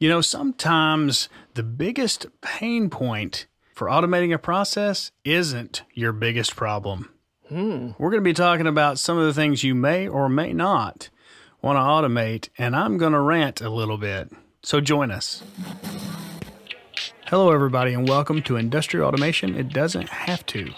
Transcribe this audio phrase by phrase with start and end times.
[0.00, 7.10] You know, sometimes the biggest pain point for automating a process isn't your biggest problem.
[7.48, 7.90] Hmm.
[7.96, 11.10] We're going to be talking about some of the things you may or may not
[11.62, 14.32] want to automate, and I'm going to rant a little bit.
[14.64, 15.44] So join us.
[17.26, 19.54] Hello, everybody, and welcome to Industrial Automation.
[19.54, 20.72] It doesn't have to.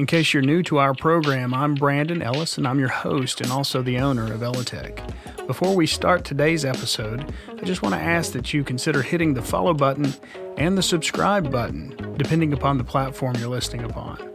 [0.00, 3.52] In case you're new to our program, I'm Brandon Ellis, and I'm your host and
[3.52, 5.46] also the owner of Elitech.
[5.46, 9.42] Before we start today's episode, I just want to ask that you consider hitting the
[9.42, 10.14] follow button
[10.56, 14.26] and the subscribe button, depending upon the platform you're listening upon.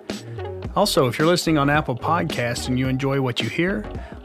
[0.75, 3.81] Also, if you're listening on Apple Podcasts and you enjoy what you hear,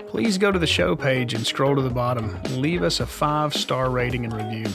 [0.09, 3.55] please go to the show page and scroll to the bottom leave us a five
[3.55, 4.67] star rating and review.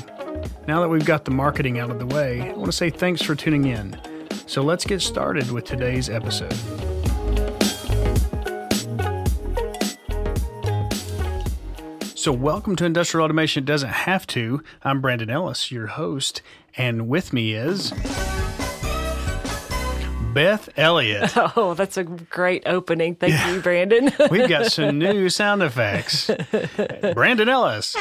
[0.68, 3.22] Now that we've got the marketing out of the way, I want to say thanks
[3.22, 3.96] for tuning in.
[4.48, 6.54] So let's get started with today's episode.
[12.16, 14.64] So, welcome to Industrial Automation It Doesn't Have to.
[14.84, 16.42] I'm Brandon Ellis, your host,
[16.76, 17.92] and with me is
[20.34, 21.34] Beth Elliott.
[21.56, 23.16] Oh, that's a great opening.
[23.16, 24.12] Thank you, Brandon.
[24.32, 26.30] We've got some new sound effects.
[27.14, 27.96] Brandon Ellis.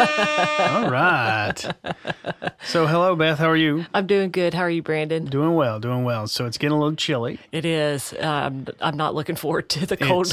[0.00, 1.54] All right.
[2.62, 3.38] So, hello, Beth.
[3.38, 3.84] How are you?
[3.92, 4.54] I'm doing good.
[4.54, 5.26] How are you, Brandon?
[5.26, 6.26] Doing well, doing well.
[6.26, 7.38] So, it's getting a little chilly.
[7.52, 8.14] It is.
[8.18, 10.32] Um, I'm not looking forward to the cold.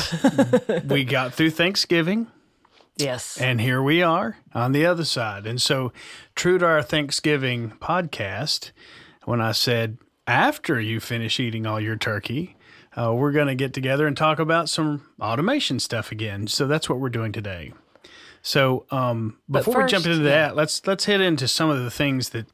[0.90, 2.28] We got through Thanksgiving,
[2.96, 3.40] yes.
[3.42, 5.46] and here we are on the other side.
[5.46, 5.92] And so,
[6.36, 8.72] true to our Thanksgiving podcast,
[9.26, 12.56] when I said, after you finish eating all your turkey,
[12.96, 16.48] uh, we're going to get together and talk about some automation stuff again.
[16.48, 17.74] So, that's what we're doing today.
[18.48, 20.48] So, um, before we jump first, into yeah.
[20.48, 22.46] that, let's let's hit into some of the things that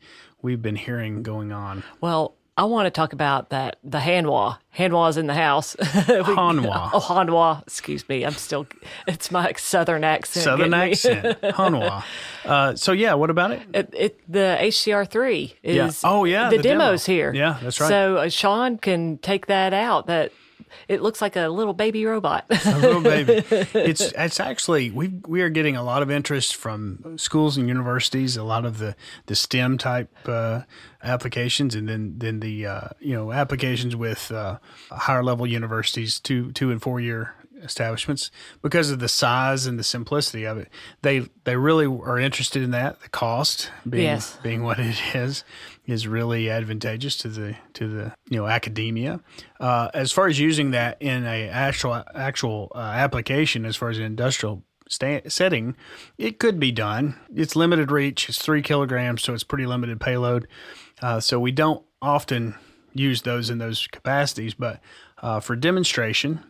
[0.42, 1.84] we've been hearing going on.
[2.02, 4.58] Well, I want to talk about that the Hanwha.
[4.76, 5.76] Hanwha's in the house.
[5.80, 6.90] We- Hanwha.
[6.94, 7.62] Oh, Hanwha.
[7.62, 8.26] Excuse me.
[8.26, 8.66] I'm still.
[9.08, 10.44] It's my southern accent.
[10.46, 12.04] Southern accent, Hanwha.
[12.44, 13.62] Uh, so, yeah, what about it?
[13.72, 15.92] It, it, the HCR3 is Yeah.
[16.04, 16.86] Oh, yeah, the, the demo.
[16.86, 17.32] demo's here.
[17.36, 17.88] Yeah, that's right.
[17.88, 20.08] So uh, Sean can take that out.
[20.08, 20.32] That
[20.88, 22.46] it looks like a little baby robot.
[22.50, 23.44] a little baby.
[23.74, 28.38] It's it's actually we we are getting a lot of interest from schools and universities.
[28.38, 28.96] A lot of the
[29.26, 30.62] the STEM type uh,
[31.04, 34.60] applications, and then then the uh, you know applications with uh,
[34.92, 38.30] higher level universities, two two and four year establishments
[38.62, 40.70] because of the size and the simplicity of it.
[41.02, 43.00] They they really are interested in that.
[43.02, 44.38] The cost being Yes.
[44.44, 45.44] being what it is
[45.86, 49.20] is really advantageous to the to the you know academia.
[49.60, 53.98] Uh, as far as using that in a actual actual uh, application, as far as
[53.98, 55.76] an industrial sta- setting,
[56.18, 57.16] it could be done.
[57.34, 58.30] It's limited reach.
[58.30, 60.48] It's three kilograms, so it's pretty limited payload.
[61.02, 62.56] Uh, so we don't often
[62.94, 64.80] use those in those capacities, but
[65.22, 66.44] uh, for demonstration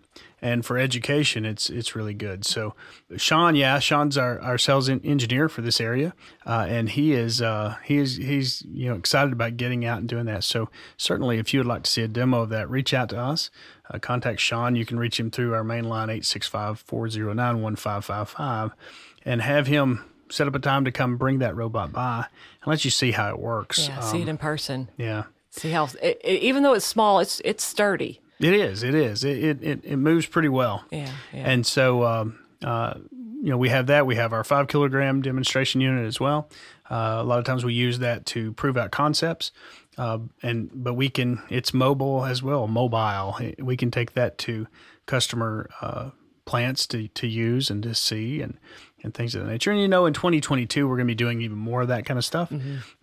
[0.44, 2.44] and for education, it's it's really good.
[2.44, 2.76] So,
[3.16, 6.14] Sean, yeah, Sean's our, our sales engineer for this area,
[6.46, 10.10] uh, and he is uh, he is he's you know excited about getting out and
[10.10, 10.44] doing that.
[10.44, 13.18] So, certainly, if you would like to see a demo of that, reach out to
[13.18, 13.50] us.
[13.90, 14.76] Uh, contact Sean.
[14.76, 18.72] You can reach him through our main line 865-409-1555
[19.26, 22.26] and have him set up a time to come bring that robot by
[22.62, 23.88] and let you see how it works.
[23.88, 24.02] yeah.
[24.02, 24.90] see it in person.
[24.98, 25.24] yeah.
[25.52, 28.20] See how it, it, even though it's small, it's it's sturdy.
[28.44, 28.84] It is.
[28.84, 29.24] It is.
[29.24, 30.84] It it, it, moves pretty well.
[30.92, 31.10] Yeah.
[31.32, 31.50] Yeah.
[31.50, 34.06] And so, um, uh, you know, we have that.
[34.06, 36.50] We have our five kilogram demonstration unit as well.
[36.90, 39.52] Uh, a lot of times we use that to prove out concepts.
[39.98, 41.42] Uh, and but we can.
[41.50, 42.68] It's mobile as well.
[42.68, 43.38] Mobile.
[43.60, 44.68] We can take that to
[45.06, 46.10] customer uh,
[46.46, 48.58] plants to to use and to see and
[49.04, 49.72] and things of that nature.
[49.72, 52.18] And you know, in 2022, we're going to be doing even more of that kind
[52.18, 52.52] of stuff.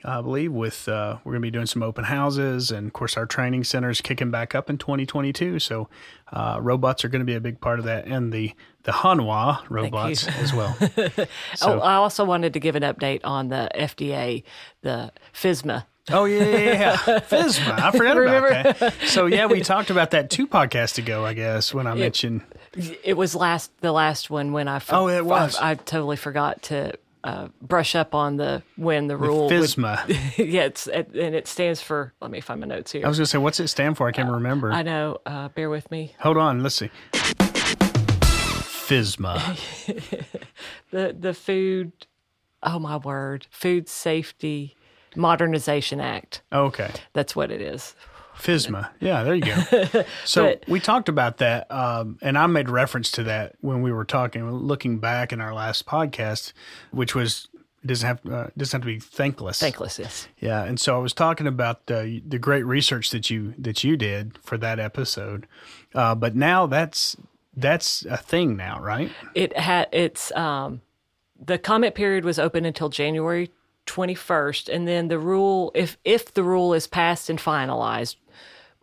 [0.05, 3.17] I believe with uh, we're going to be doing some open houses, and of course,
[3.17, 5.59] our training center is kicking back up in 2022.
[5.59, 5.89] So,
[6.33, 8.53] uh, robots are going to be a big part of that, and the
[8.85, 10.77] the Hanwha robots as well.
[11.63, 14.43] oh, I also wanted to give an update on the FDA,
[14.81, 15.85] the FSMA.
[16.09, 16.97] Oh yeah, yeah, yeah.
[17.21, 17.79] FSMA.
[17.79, 18.95] I forgot about that.
[19.07, 22.43] So yeah, we talked about that two podcasts ago, I guess, when I mentioned.
[22.77, 25.57] It was last the last one when I for- Oh, it was.
[25.57, 26.93] I, I totally forgot to
[27.25, 30.07] uh, brush up on the when the rule would- FSMA.
[30.39, 32.13] yeah, it's and it stands for.
[32.21, 33.05] Let me find my notes here.
[33.05, 34.07] I was going to say, what's it stand for?
[34.09, 34.73] I can't remember.
[34.73, 35.19] I know.
[35.27, 36.15] Uh, bear with me.
[36.21, 36.91] Hold on, let's see.
[38.89, 39.59] FSMA.
[40.91, 41.93] The the food.
[42.65, 43.47] Oh my word!
[43.51, 44.77] Food Safety
[45.15, 46.43] Modernization Act.
[46.53, 46.91] Okay.
[47.13, 47.95] That's what it is.
[48.43, 48.89] FSMA.
[49.01, 50.05] Yeah, there you go.
[50.25, 53.93] So But- we talked about that, um, and I made reference to that when we
[53.93, 56.53] were talking, looking back in our last podcast,
[56.91, 57.49] which was
[57.85, 59.59] doesn't have uh, doesn't have to be thankless.
[59.59, 59.99] Thankless.
[59.99, 60.29] Yes.
[60.39, 63.97] Yeah, and so I was talking about the the great research that you that you
[63.97, 65.47] did for that episode,
[65.95, 67.17] uh, but now that's
[67.57, 69.11] that's a thing now, right?
[69.35, 69.89] It had.
[69.93, 70.83] It's um,
[71.43, 73.51] the comment period was open until January
[73.87, 78.17] 21st, and then the rule, if if the rule is passed and finalized,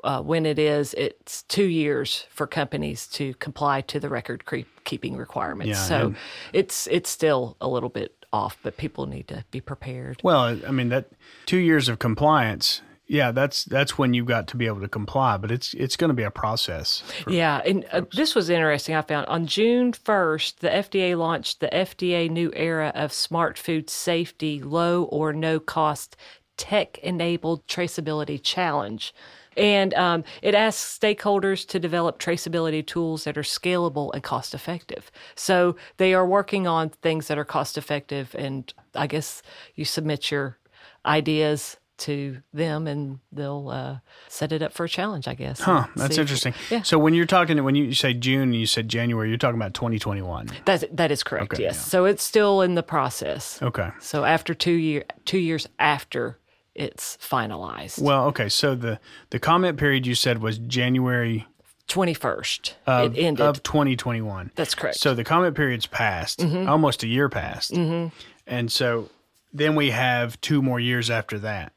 [0.07, 4.45] uh, when it is, it's two years for companies to comply to the record
[4.85, 5.77] keeping requirements.
[5.77, 6.15] Yeah, so
[6.53, 10.21] it's it's still a little bit off, but people need to be prepared.
[10.23, 11.09] Well, I mean that
[11.45, 12.81] two years of compliance.
[13.05, 16.09] Yeah, that's that's when you've got to be able to comply, but it's it's going
[16.09, 17.03] to be a process.
[17.27, 18.95] Yeah, and uh, this was interesting.
[18.95, 23.89] I found on June 1st, the FDA launched the FDA New Era of Smart Food
[23.89, 26.15] Safety Low or No Cost
[26.55, 29.13] Tech Enabled Traceability Challenge.
[29.57, 35.11] And um, it asks stakeholders to develop traceability tools that are scalable and cost effective.
[35.35, 38.35] So they are working on things that are cost effective.
[38.37, 39.41] And I guess
[39.75, 40.57] you submit your
[41.05, 45.59] ideas to them and they'll uh, set it up for a challenge, I guess.
[45.59, 46.53] Huh, that's interesting.
[46.69, 46.83] Yeah.
[46.83, 49.73] So when you're talking, when you say June and you said January, you're talking about
[49.73, 50.51] 2021.
[50.65, 51.53] That that is correct.
[51.53, 51.75] Okay, yes.
[51.75, 51.81] yeah.
[51.81, 53.61] So it's still in the process.
[53.61, 53.89] Okay.
[53.99, 56.37] So after two year two years after
[56.77, 58.49] it's finalized, Well, okay.
[58.49, 58.99] So the
[59.31, 61.45] the comment period you said was January
[61.87, 63.45] twenty first, of, it ended.
[63.45, 64.51] of 2021.
[64.55, 64.97] That's correct.
[64.97, 68.15] So the comment period's passed, almost a year passed, mm-hmm.
[68.45, 69.09] and so
[69.53, 71.73] then we have two more years after that.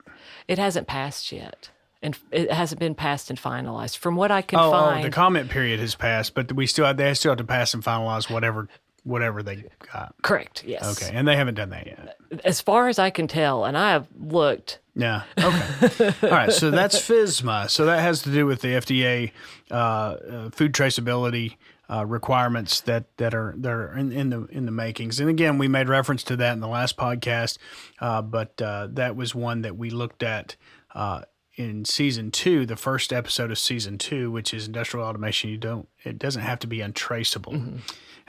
[0.48, 1.70] it hasn't passed yet,
[2.02, 3.96] and it hasn't been passed and finalized.
[3.96, 6.84] From what I can Oh, oh, find, the comment period has passed, but we still
[6.84, 8.68] have, they still have to pass and finalize whatever
[9.10, 10.14] whatever they got.
[10.22, 10.64] correct.
[10.64, 11.02] Yes.
[11.02, 12.16] Okay, and they haven't done that yet.
[12.44, 14.78] As far as I can tell, and I have looked.
[14.94, 15.22] Yeah.
[15.38, 16.14] Okay.
[16.22, 16.52] All right.
[16.52, 17.70] So that's FSMA.
[17.70, 19.32] So that has to do with the FDA
[19.70, 21.56] uh, uh, food traceability
[21.90, 25.18] uh, requirements that, that are that are in, in the in the makings.
[25.18, 27.58] And again, we made reference to that in the last podcast,
[28.00, 30.56] uh, but uh, that was one that we looked at.
[30.94, 31.22] Uh,
[31.56, 35.88] in season two, the first episode of season two, which is industrial automation, you don't
[36.04, 37.52] it doesn't have to be untraceable,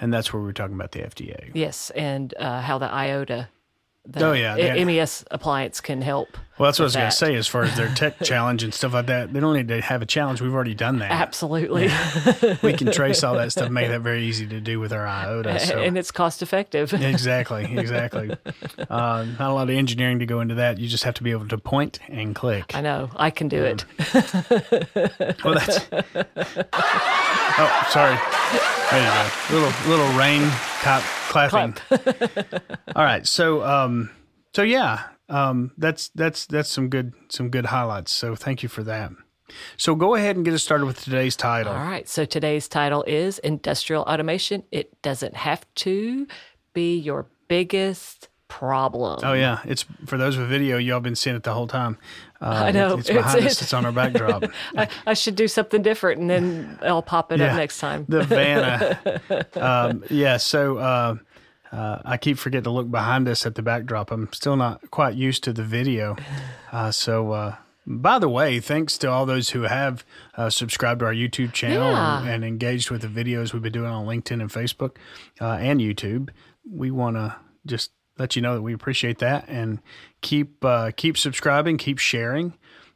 [0.02, 1.52] and that's where we're talking about the FDA.
[1.54, 3.48] Yes, and uh, how the IOTA,
[4.06, 6.28] the Oh, yeah, I- MES appliance can help.
[6.58, 7.36] Well, that's what I was going to say.
[7.36, 10.04] As far as their tech challenge and stuff like that, they don't need to have
[10.04, 10.42] a challenge.
[10.42, 11.10] We've already done that.
[11.10, 11.84] Absolutely,
[12.62, 15.60] we can trace all that stuff, make that very easy to do with our iota.
[15.60, 15.80] So.
[15.80, 16.94] and it's cost effective.
[16.96, 18.36] exactly, exactly.
[18.78, 20.78] Uh, not a lot of engineering to go into that.
[20.78, 22.76] You just have to be able to point and click.
[22.76, 23.86] I know I can do it.
[25.44, 25.80] Well, that's.
[27.58, 28.18] Oh, sorry.
[28.92, 29.56] There you go.
[29.56, 30.42] Little little rain
[30.82, 31.76] clap, clapping.
[32.96, 33.26] All right.
[33.26, 34.10] So um,
[34.54, 38.12] so yeah, um, that's that's that's some good some good highlights.
[38.12, 39.12] So thank you for that.
[39.78, 41.74] So go ahead and get us started with today's title.
[41.74, 42.08] All right.
[42.08, 44.64] So today's title is Industrial Automation.
[44.72, 46.28] It doesn't have to
[46.74, 49.20] be your biggest problem.
[49.24, 50.78] Oh yeah, it's for those with video.
[50.78, 51.98] Y'all been seeing it the whole time.
[52.42, 52.98] Uh, I know.
[52.98, 53.62] It's, behind It's- us.
[53.62, 54.44] It's on our backdrop.
[54.78, 57.52] I, I should do something different and then I'll pop it Yeah.
[57.52, 58.06] up next time.
[58.10, 59.46] the Vanna.
[59.56, 60.36] um, yeah.
[60.38, 61.16] So uh,
[61.72, 64.12] uh, I keep forgetting to look behind us at the backdrop.
[64.12, 66.18] I'm still not quite used to the video.
[66.72, 67.32] Uh, so.
[67.32, 67.56] Uh,
[67.88, 70.06] by the way, thanks to all those who have
[70.38, 73.90] uh, subscribed to our YouTube channel and, and engaged with the videos we've been doing
[73.90, 74.98] on LinkedIn and Facebook
[75.42, 76.30] uh, and YouTube.
[76.70, 79.80] We want to just let you know that we appreciate that and
[80.22, 82.54] keep uh, keep subscribing, keep sharing.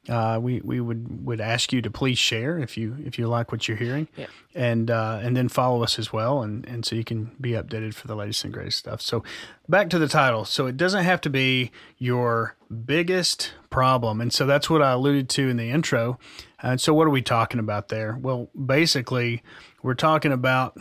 [0.08, 3.52] Uh, we we would would ask you to please share if you if you like
[3.52, 4.28] what you're hearing, Yeah.
[4.54, 7.96] and uh, and then follow us as well, and and so you can be updated
[7.96, 9.02] for the latest and greatest stuff.
[9.02, 9.24] So
[9.68, 10.46] back to the title.
[10.46, 15.28] So it doesn't have to be your biggest problem, and so that's what I alluded
[15.30, 16.20] to in the intro.
[16.62, 18.16] And so what are we talking about there?
[18.22, 19.42] Well, basically,
[19.82, 20.78] we're talking about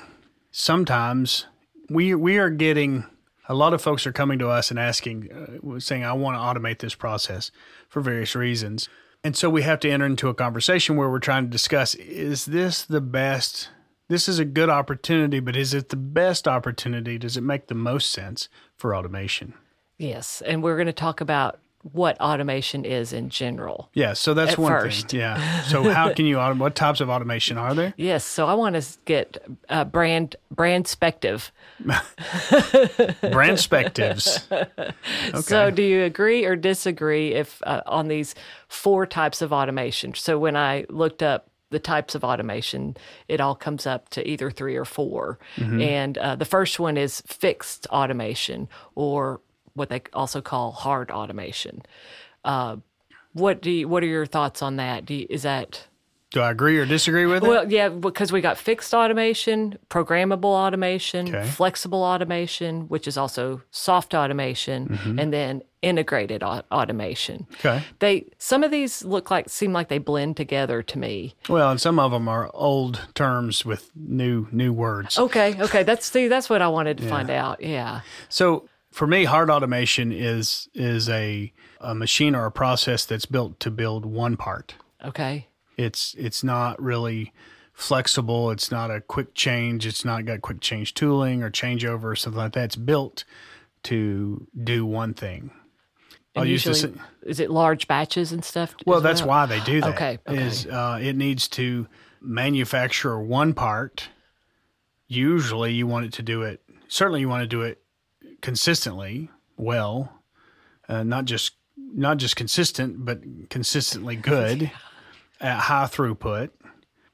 [0.51, 1.47] sometimes
[1.89, 3.05] we we are getting
[3.49, 6.41] a lot of folks are coming to us and asking uh, saying i want to
[6.41, 7.51] automate this process
[7.89, 8.89] for various reasons
[9.23, 12.47] and so we have to enter into a conversation where we're trying to discuss is
[12.47, 13.71] this the best
[14.09, 17.75] this is a good opportunity but is it the best opportunity does it make the
[17.75, 19.55] most sense for automation
[19.99, 20.43] Yes.
[20.45, 21.61] And we're going to talk about
[21.93, 23.91] what automation is in general.
[23.93, 25.11] yeah so that's At one first.
[25.11, 28.25] thing yeah so how can you automate what types of automation are there Yes.
[28.25, 29.37] So I want to get
[29.69, 31.51] uh, brand brand spective.
[33.31, 34.43] brand spectives
[35.43, 38.35] So do you agree or disagree if uh, on these
[38.69, 40.15] four types of automation?
[40.15, 44.51] So when I looked up the types of automation, it all comes up to either
[44.51, 49.41] three or 4 And uh, the first one is fixed automation, or
[49.75, 51.83] what they also call hard automation.
[52.45, 52.77] Uh,
[53.33, 55.05] what do you, what are your thoughts on that?
[55.05, 55.87] Do you, is that
[56.31, 57.49] Do I agree or disagree with it?
[57.49, 61.47] Well, yeah, because we got fixed automation, programmable automation, Okay.
[61.49, 65.19] flexible automation, which is also soft automation, Mm-hmm.
[65.19, 67.47] and then integrated au- automation.
[67.55, 67.83] okay.
[67.99, 71.35] They some of these look like seem like they blend together to me.
[71.49, 75.19] Well, and some of them are old terms with new new words.
[75.19, 77.61] Okay, okay, that's see, that's what I wanted to find out.
[77.63, 78.01] Yeah.
[78.29, 83.59] So for me, hard automation is is a a machine or a process that's built
[83.59, 84.77] to build one part.
[85.05, 85.49] Okay.
[85.77, 87.33] It's it's not really
[87.73, 88.53] flexible.
[88.53, 89.85] It's not a quick change.
[89.85, 92.67] It's not got quick change tooling or changeover or something like that.
[92.67, 93.25] It's built
[93.83, 95.51] to do one thing.
[96.37, 97.03] And I'll use usually, this.
[97.25, 98.77] is it large batches and stuff?
[98.87, 99.95] Well, that's why they do that.
[99.95, 100.41] Okay, okay.
[100.41, 101.89] Is uh, it needs to
[102.21, 104.09] manufacture one part.
[105.09, 106.63] Usually, you want it to do it.
[106.87, 107.84] Certainly, you want to do it
[108.45, 110.21] consistently, well,
[110.87, 114.71] uh, not just not just consistent, but consistently good
[115.41, 116.51] at high throughput.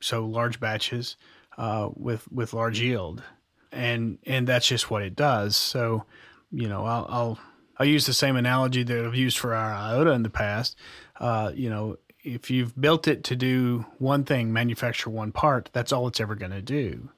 [0.01, 1.17] So large batches
[1.57, 3.23] uh, with with large yield,
[3.71, 5.57] and and that's just what it does.
[5.57, 6.05] So,
[6.51, 7.39] you know, I'll I'll,
[7.79, 10.77] I'll use the same analogy that I've used for our IOTA in the past.
[11.21, 15.93] Uh, you know, if you've built it to do one thing, manufacture one part, that's
[15.93, 17.11] all it's ever going to do.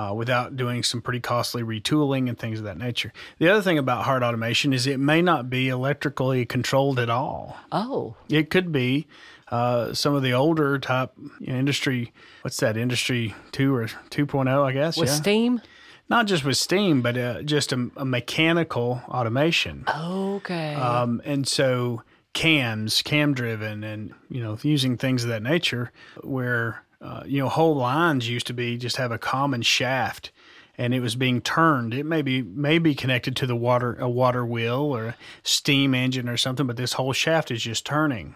[0.00, 3.12] Uh, without doing some pretty costly retooling and things of that nature.
[3.38, 7.58] The other thing about hard automation is it may not be electrically controlled at all.
[7.70, 9.06] Oh, It could be
[9.48, 12.14] uh, some of the older type you know, industry.
[12.40, 12.78] What's that?
[12.78, 14.96] Industry two or two I guess.
[14.96, 15.14] with yeah.
[15.16, 15.60] steam.
[16.08, 19.84] Not just with steam, but uh, just a, a mechanical automation.
[19.86, 20.76] Okay.
[20.76, 25.92] Um, and so cams, cam driven, and you know using things of that nature,
[26.22, 30.32] where uh, you know whole lines used to be just have a common shaft,
[30.76, 31.94] and it was being turned.
[31.94, 35.94] It may be may be connected to the water a water wheel or a steam
[35.94, 38.34] engine or something, but this whole shaft is just turning.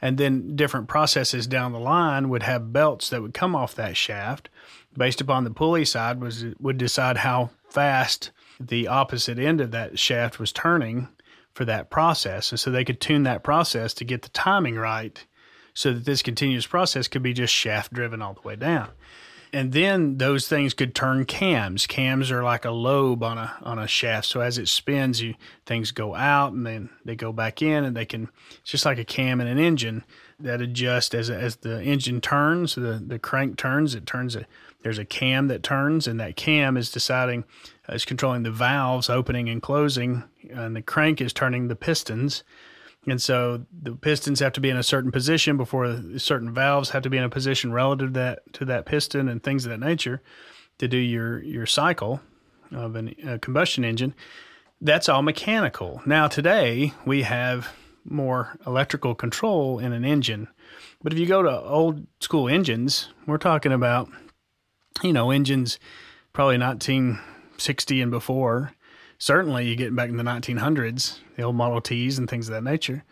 [0.00, 3.96] And then different processes down the line would have belts that would come off that
[3.96, 4.48] shaft,
[4.96, 9.98] based upon the pulley side was would decide how fast the opposite end of that
[9.98, 11.08] shaft was turning
[11.52, 12.52] for that process.
[12.52, 15.24] And so they could tune that process to get the timing right
[15.78, 18.88] so that this continuous process could be just shaft driven all the way down.
[19.52, 21.86] And then those things could turn cams.
[21.86, 24.26] Cams are like a lobe on a on a shaft.
[24.26, 27.96] So as it spins, you things go out and then they go back in, and
[27.96, 28.28] they can.
[28.60, 30.02] It's just like a cam in an engine
[30.40, 32.74] that adjusts as as the engine turns.
[32.74, 33.94] The the crank turns.
[33.94, 34.36] It turns.
[34.82, 37.44] There's a cam that turns, and that cam is deciding
[37.88, 42.42] is controlling the valves opening and closing, and the crank is turning the pistons.
[43.10, 47.02] And so the pistons have to be in a certain position before certain valves have
[47.02, 49.80] to be in a position relative to that to that piston and things of that
[49.80, 50.22] nature
[50.78, 52.20] to do your your cycle
[52.72, 54.14] of an, a combustion engine.
[54.80, 56.02] That's all mechanical.
[56.06, 57.74] Now today we have
[58.04, 60.48] more electrical control in an engine.
[61.02, 64.08] But if you go to old school engines, we're talking about
[65.02, 65.78] you know engines
[66.32, 68.72] probably 1960 and before
[69.18, 72.64] certainly you get back in the 1900s, the old Model Ts and things of that
[72.64, 73.04] nature.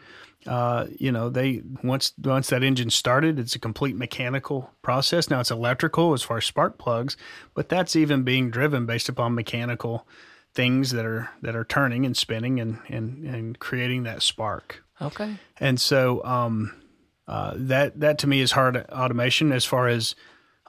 [0.46, 5.28] Uh, you know, they once once that engine started, it's a complete mechanical process.
[5.28, 7.16] Now it's electrical as far as spark plugs,
[7.54, 10.06] but that's even being driven based upon mechanical
[10.54, 14.84] things that are that are turning and spinning and and, and creating that spark.
[15.02, 15.36] okay.
[15.58, 16.72] And so um,
[17.26, 20.14] uh, that that to me is hard automation as far as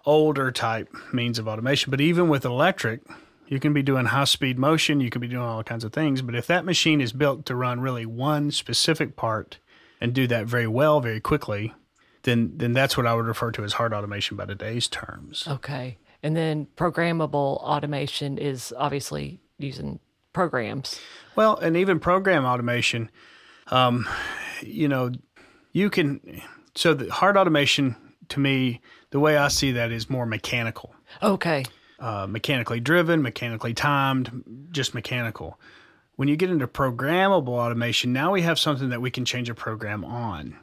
[0.06, 1.92] older type means of automation.
[1.92, 3.02] But even with electric,
[3.48, 6.22] you can be doing high speed motion, you can be doing all kinds of things.
[6.22, 9.60] But if that machine is built to run really one specific part
[10.02, 11.74] and do that very well, very quickly,
[12.24, 15.48] then then that's what I would refer to as hard automation by today's terms.
[15.48, 15.98] Okay.
[16.24, 20.00] And then programmable automation is obviously using
[20.34, 21.00] programs.
[21.36, 23.10] Well, and even program automation,
[23.68, 24.08] um,
[24.62, 25.12] you know,
[25.72, 26.42] you can.
[26.76, 27.96] So the hard automation,
[28.30, 31.66] to me, the way I see that is more mechanical, Okay.
[32.00, 35.60] Uh, mechanically driven, mechanically timed, just mechanical.
[36.16, 39.56] When you get into programmable automation, now we have something that we can change a
[39.56, 40.58] program on.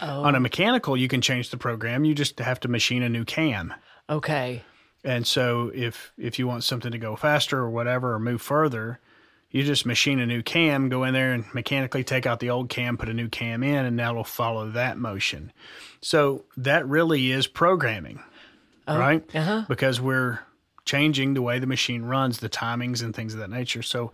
[0.00, 2.04] On a mechanical, you can change the program.
[2.04, 3.72] You just have to machine a new cam.
[4.10, 4.62] Okay.
[5.04, 8.98] And so if if you want something to go faster or whatever or move further,
[9.50, 12.68] you just machine a new cam, go in there and mechanically take out the old
[12.68, 15.52] cam, put a new cam in, and that'll follow that motion.
[16.00, 18.20] So that really is programming,
[18.88, 19.22] right?
[19.32, 19.66] uh-huh.
[19.68, 20.40] Because we're
[20.84, 23.82] changing the way the machine runs, the timings and things of that nature.
[23.82, 24.12] So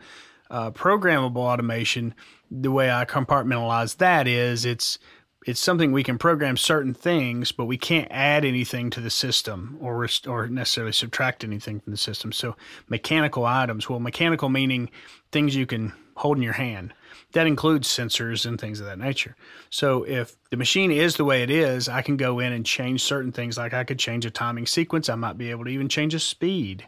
[0.50, 2.14] uh, programmable automation,
[2.50, 4.98] the way I compartmentalize that is it's
[5.46, 9.78] it's something we can program certain things, but we can't add anything to the system
[9.80, 12.30] or rest- or necessarily subtract anything from the system.
[12.30, 12.56] So
[12.88, 14.90] mechanical items, well, mechanical meaning
[15.32, 16.92] things you can hold in your hand.
[17.32, 19.36] That includes sensors and things of that nature.
[19.70, 23.02] So if the machine is the way it is, I can go in and change
[23.02, 23.56] certain things.
[23.56, 25.08] Like I could change a timing sequence.
[25.08, 26.86] I might be able to even change a speed.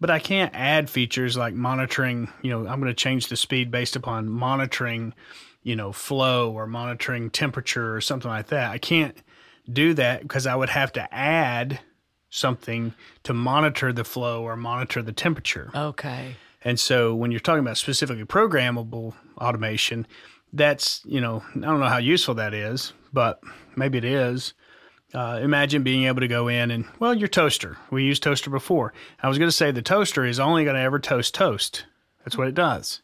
[0.00, 3.70] But I can't add features like monitoring, you know, I'm going to change the speed
[3.70, 5.14] based upon monitoring,
[5.62, 8.72] you know, flow or monitoring temperature or something like that.
[8.72, 9.16] I can't
[9.72, 11.78] do that because I would have to add
[12.30, 15.70] something to monitor the flow or monitor the temperature.
[15.72, 16.34] Okay.
[16.64, 20.06] And so when you're talking about specifically programmable automation,
[20.52, 23.40] that's, you know, I don't know how useful that is, but
[23.76, 24.54] maybe it is.
[25.14, 27.76] Uh, imagine being able to go in and, well, your toaster.
[27.90, 28.94] We used toaster before.
[29.22, 31.84] I was going to say the toaster is only going to ever toast toast.
[32.24, 33.02] That's what it does.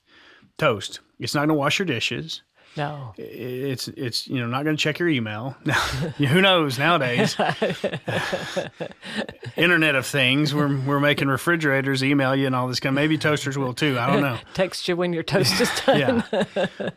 [0.56, 1.00] Toast.
[1.18, 2.42] It's not going to wash your dishes.
[2.78, 3.12] No.
[3.18, 5.50] It's it's you know not going to check your email.
[6.18, 7.36] Who knows nowadays?
[9.56, 10.54] Internet of Things.
[10.54, 12.96] We're we're making refrigerators email you and all this kind.
[12.96, 13.98] Of, maybe toasters will too.
[13.98, 14.38] I don't know.
[14.54, 15.98] Text you when your toast is done.
[15.98, 16.22] yeah,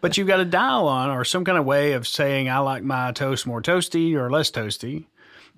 [0.02, 2.84] but you've got a dial on or some kind of way of saying I like
[2.84, 5.06] my toast more toasty or less toasty,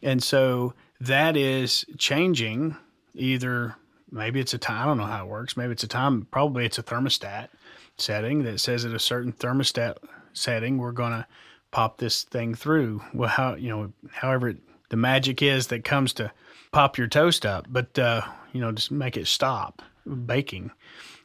[0.02, 2.78] and so that is changing.
[3.14, 3.76] Either
[4.10, 4.84] maybe it's a time.
[4.84, 5.58] I don't know how it works.
[5.58, 6.28] Maybe it's a time.
[6.32, 7.50] Probably it's a thermostat
[7.98, 9.98] setting that says at a certain thermostat
[10.34, 11.28] setting we're going to
[11.72, 13.02] pop this thing through.
[13.14, 14.58] Well, how you know, however it,
[14.90, 16.32] the magic is that comes to
[16.72, 18.22] pop your toast up, but uh,
[18.54, 19.82] you know, just make it stop
[20.26, 20.72] baking.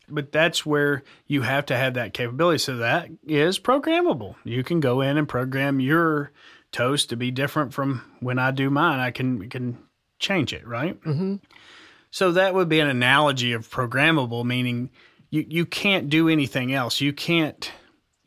[0.08, 2.58] But that's where you have to have that capability.
[2.58, 4.36] So that is programmable.
[4.42, 6.32] You can go in and program your
[6.72, 9.00] toast to be different from when I do mine.
[9.00, 9.78] I can can
[10.18, 11.00] change it, right?
[11.02, 11.36] Mm-hmm.
[12.10, 14.90] So that would be an analogy of programmable, meaning
[15.30, 17.00] you, you can't do anything else.
[17.00, 17.70] You can't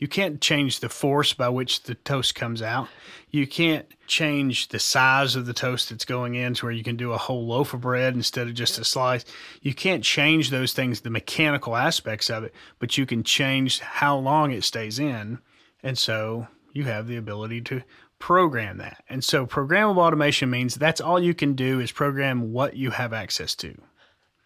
[0.01, 2.87] you can't change the force by which the toast comes out.
[3.29, 6.95] You can't change the size of the toast that's going in to where you can
[6.95, 9.23] do a whole loaf of bread instead of just a slice.
[9.61, 14.17] You can't change those things, the mechanical aspects of it, but you can change how
[14.17, 15.37] long it stays in.
[15.83, 17.83] And so you have the ability to
[18.17, 19.03] program that.
[19.07, 23.13] And so programmable automation means that's all you can do is program what you have
[23.13, 23.79] access to.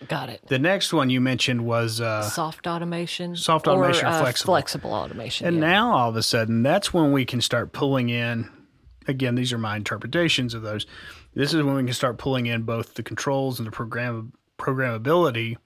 [0.07, 0.41] Got it.
[0.47, 4.53] The next one you mentioned was uh, soft automation, soft automation, or, or uh, flexible.
[4.53, 5.47] flexible automation.
[5.47, 5.67] And yeah.
[5.67, 8.49] now all of a sudden, that's when we can start pulling in.
[9.07, 10.85] Again, these are my interpretations of those.
[11.35, 15.57] This is when we can start pulling in both the controls and the program programmability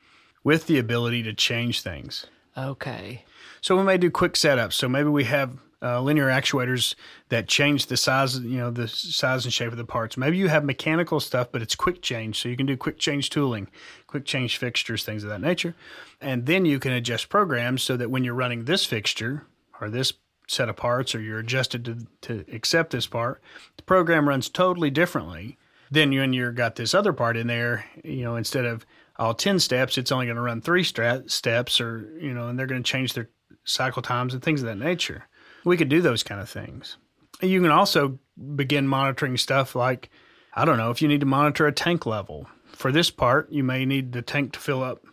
[0.43, 2.25] with the ability to change things.
[2.57, 3.23] Okay.
[3.61, 4.73] So we may do quick setups.
[4.73, 6.95] So maybe we have uh, linear actuators
[7.29, 10.17] that change the size, you know, the size and shape of the parts.
[10.17, 12.41] Maybe you have mechanical stuff, but it's quick change.
[12.41, 13.69] So you can do quick change tooling,
[14.07, 15.75] quick change fixtures, things of that nature.
[16.19, 19.45] And then you can adjust programs so that when you're running this fixture
[19.79, 20.13] or this
[20.47, 23.41] set of parts or you're adjusted to, to accept this part,
[23.77, 25.57] the program runs totally differently
[25.91, 28.85] than when you've got this other part in there, you know, instead of
[29.17, 32.57] all 10 steps, it's only going to run three stra- steps or, you know, and
[32.57, 33.29] they're going to change their
[33.63, 35.27] cycle times and things of that nature.
[35.69, 36.97] We could do those kind of things.
[37.43, 38.17] You can also
[38.55, 40.09] begin monitoring stuff like,
[40.55, 42.47] I don't know, if you need to monitor a tank level.
[42.71, 45.03] For this part, you may need the tank to fill up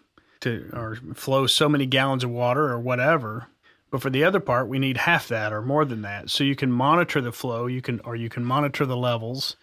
[0.41, 3.49] to or flow so many gallons of water or whatever.
[3.91, 6.31] But for the other part, we need half that or more than that.
[6.31, 9.57] So you can monitor the flow, you can or you can monitor the levels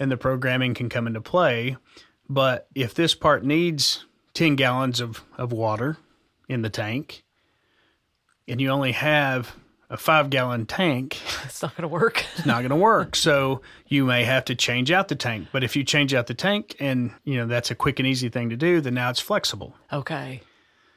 [0.00, 1.76] and the programming can come into play.
[2.28, 4.04] But if this part needs
[4.34, 5.96] 10 gallons of, of water
[6.48, 7.22] in the tank
[8.48, 9.54] and you only have
[9.90, 12.24] a five gallon tank, it's not going to work.
[12.36, 13.16] it's not going to work.
[13.16, 15.48] So you may have to change out the tank.
[15.52, 18.28] But if you change out the tank and, you know, that's a quick and easy
[18.28, 19.74] thing to do, then now it's flexible.
[19.92, 20.42] Okay.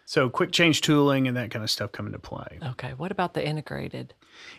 [0.05, 2.59] So quick change tooling and that kind of stuff come into play.
[2.71, 2.93] Okay.
[2.97, 4.13] What about the integrated?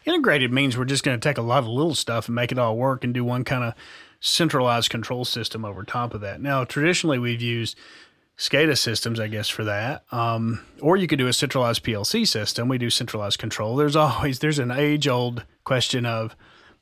[0.07, 2.59] Integrated means we're just going to take a lot of little stuff and make it
[2.59, 3.75] all work and do one kind of
[4.21, 6.41] centralized control system over top of that.
[6.41, 7.77] Now, traditionally, we've used
[8.39, 10.05] SCADA systems, I guess, for that.
[10.11, 12.69] Um, or you could do a centralized PLC system.
[12.69, 13.77] We do centralized control.
[13.77, 16.35] There's always there's an age old question of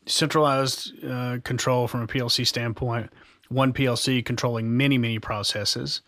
[0.07, 3.11] centralized uh, control from a PLC standpoint.
[3.49, 6.03] One PLC controlling many many processes,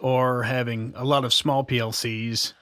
[0.00, 2.54] or having a lot of small PLCs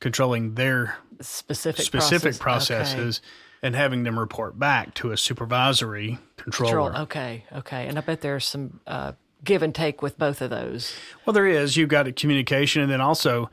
[0.00, 2.94] controlling their specific specific process.
[2.94, 3.20] processes.
[3.22, 3.28] Okay.
[3.62, 6.90] And having them report back to a supervisory controller.
[6.90, 7.02] Control.
[7.04, 7.86] Okay, okay.
[7.88, 9.12] And I bet there's some uh,
[9.46, 10.94] give and take with both of those.
[11.24, 11.76] Well, there is.
[11.76, 13.50] You've got a communication, and then also,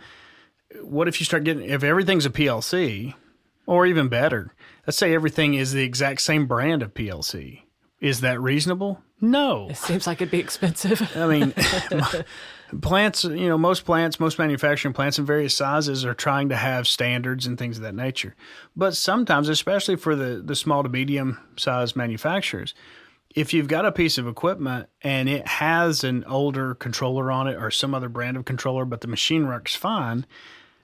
[0.82, 3.14] what if you start getting if everything's a PLC,
[3.66, 4.54] or even better,
[4.86, 7.62] let's say everything is the exact same brand of PLC.
[8.00, 9.02] Is that reasonable?
[9.22, 9.70] No.
[9.70, 11.02] It seems like it'd be expensive.
[11.16, 11.54] I mean,
[12.82, 16.86] plants, you know, most plants, most manufacturing plants in various sizes are trying to have
[16.86, 18.36] standards and things of that nature.
[18.76, 22.74] But sometimes, especially for the, the small to medium sized manufacturers,
[23.34, 27.56] if you've got a piece of equipment and it has an older controller on it
[27.56, 30.26] or some other brand of controller, but the machine works fine,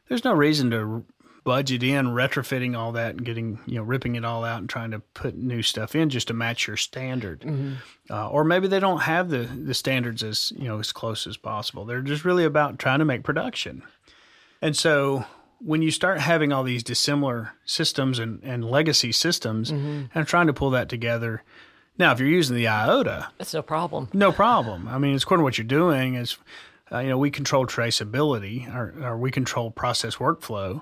[0.08, 1.06] there's no reason to
[1.44, 4.92] budget in retrofitting all that and getting you know ripping it all out and trying
[4.92, 7.74] to put new stuff in just to match your standard mm-hmm.
[8.10, 11.38] uh, or maybe they don't have the the standards as you know as close as
[11.38, 13.82] possible they're just really about trying to make production
[14.62, 15.26] and so
[15.60, 20.04] when you start having all these dissimilar systems and, and legacy systems mm-hmm.
[20.14, 21.42] and trying to pull that together
[22.00, 25.42] now if you're using the iota that's no problem no problem i mean it's according
[25.42, 26.38] to what you're doing is
[26.92, 30.82] uh, you know, we control traceability or, or we control process workflow.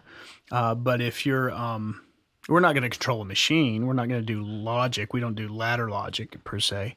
[0.52, 2.02] Uh, but if you're, um,
[2.48, 3.86] we're not going to control a machine.
[3.86, 5.14] We're not going to do logic.
[5.14, 6.96] We don't do ladder logic per se.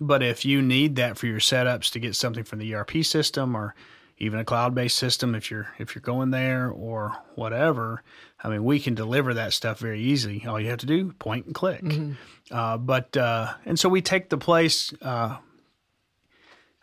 [0.00, 3.54] But if you need that for your setups to get something from the ERP system
[3.54, 3.74] or
[4.18, 8.02] even a cloud-based system, if you're if you're going there or whatever,
[8.42, 10.44] I mean, we can deliver that stuff very easily.
[10.46, 11.82] All you have to do point and click.
[11.82, 12.12] Mm-hmm.
[12.50, 15.36] Uh, but uh, and so we take the place uh,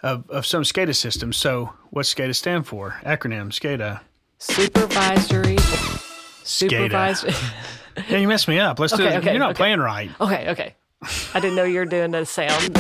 [0.02, 1.38] of, of some SCADA systems.
[1.38, 3.00] So, what's SCADA stand for?
[3.04, 4.02] Acronym SCADA.
[4.38, 5.58] Supervisory.
[6.44, 7.34] Supervisory.
[8.10, 8.80] yeah, you messed me up.
[8.80, 9.16] Let's okay, do it.
[9.18, 9.58] Okay, You're not okay.
[9.58, 10.10] playing right.
[10.22, 10.76] Okay, okay.
[11.34, 12.74] I didn't know you were doing the sound.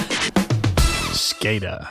[1.13, 1.89] SCADA.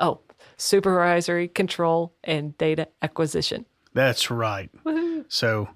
[0.00, 0.20] Oh,
[0.56, 3.66] supervisory control and data acquisition.
[3.92, 4.70] That's right.
[4.84, 5.24] Woo-hoo.
[5.28, 5.68] So,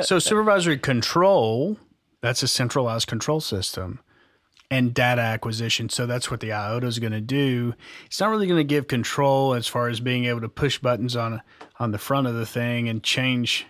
[0.00, 1.78] so supervisory control,
[2.20, 4.00] that's a centralized control system
[4.70, 5.88] and data acquisition.
[5.88, 7.74] So that's what the IOTA is going to do.
[8.06, 11.16] It's not really going to give control as far as being able to push buttons
[11.16, 11.42] on
[11.78, 13.66] on the front of the thing and change.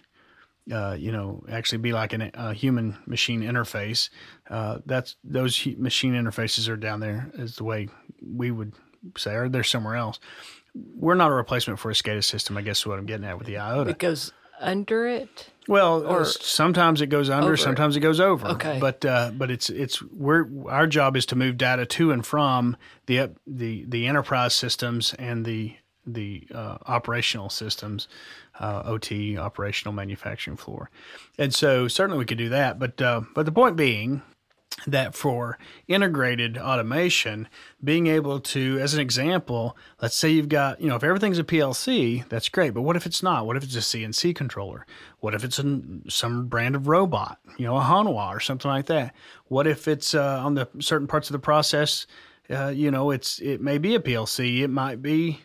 [0.72, 4.08] Uh, you know, actually be like an, a human machine interface.
[4.48, 7.88] Uh, that's those machine interfaces are down there, is the way
[8.22, 8.72] we would
[9.18, 10.18] say, or they're somewhere else.
[10.74, 12.56] We're not a replacement for a SCADA system.
[12.56, 13.92] I guess is what I'm getting at with the IOTA.
[13.94, 15.50] Goes under it.
[15.66, 17.56] Well, or sometimes it goes under, over.
[17.56, 18.48] sometimes it goes over.
[18.48, 22.24] Okay, but uh, but it's it's we're our job is to move data to and
[22.24, 28.08] from the the the enterprise systems and the the uh, operational systems,
[28.60, 30.90] uh, OT operational manufacturing floor,
[31.38, 32.78] and so certainly we could do that.
[32.78, 34.22] But uh, but the point being
[34.86, 35.58] that for
[35.88, 37.48] integrated automation,
[37.82, 41.44] being able to, as an example, let's say you've got, you know, if everything's a
[41.44, 42.74] PLC, that's great.
[42.74, 43.46] But what if it's not?
[43.46, 44.86] What if it's a CNC controller?
[45.20, 48.86] What if it's a, some brand of robot, you know, a Hanwha or something like
[48.86, 49.14] that?
[49.46, 52.06] What if it's uh, on the certain parts of the process,
[52.50, 55.40] uh, you know, it's it may be a PLC, it might be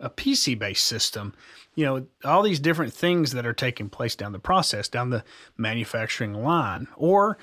[0.00, 1.34] a PC based system.
[1.74, 5.24] You know, all these different things that are taking place down the process, down the
[5.56, 7.38] manufacturing line, or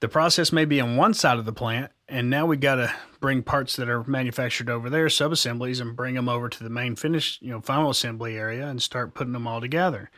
[0.00, 2.92] the process may be on one side of the plant, and now we got to
[3.20, 6.96] bring parts that are manufactured over there, subassemblies, and bring them over to the main
[6.96, 10.10] finish, you know, final assembly area and start putting them all together.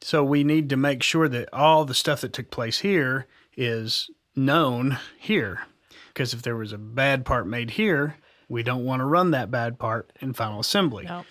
[0.00, 4.10] So we need to make sure that all the stuff that took place here is
[4.34, 5.62] known here.
[6.08, 8.16] Because if there was a bad part made here,
[8.48, 11.04] we don't want to run that bad part in final assembly.
[11.04, 11.24] No.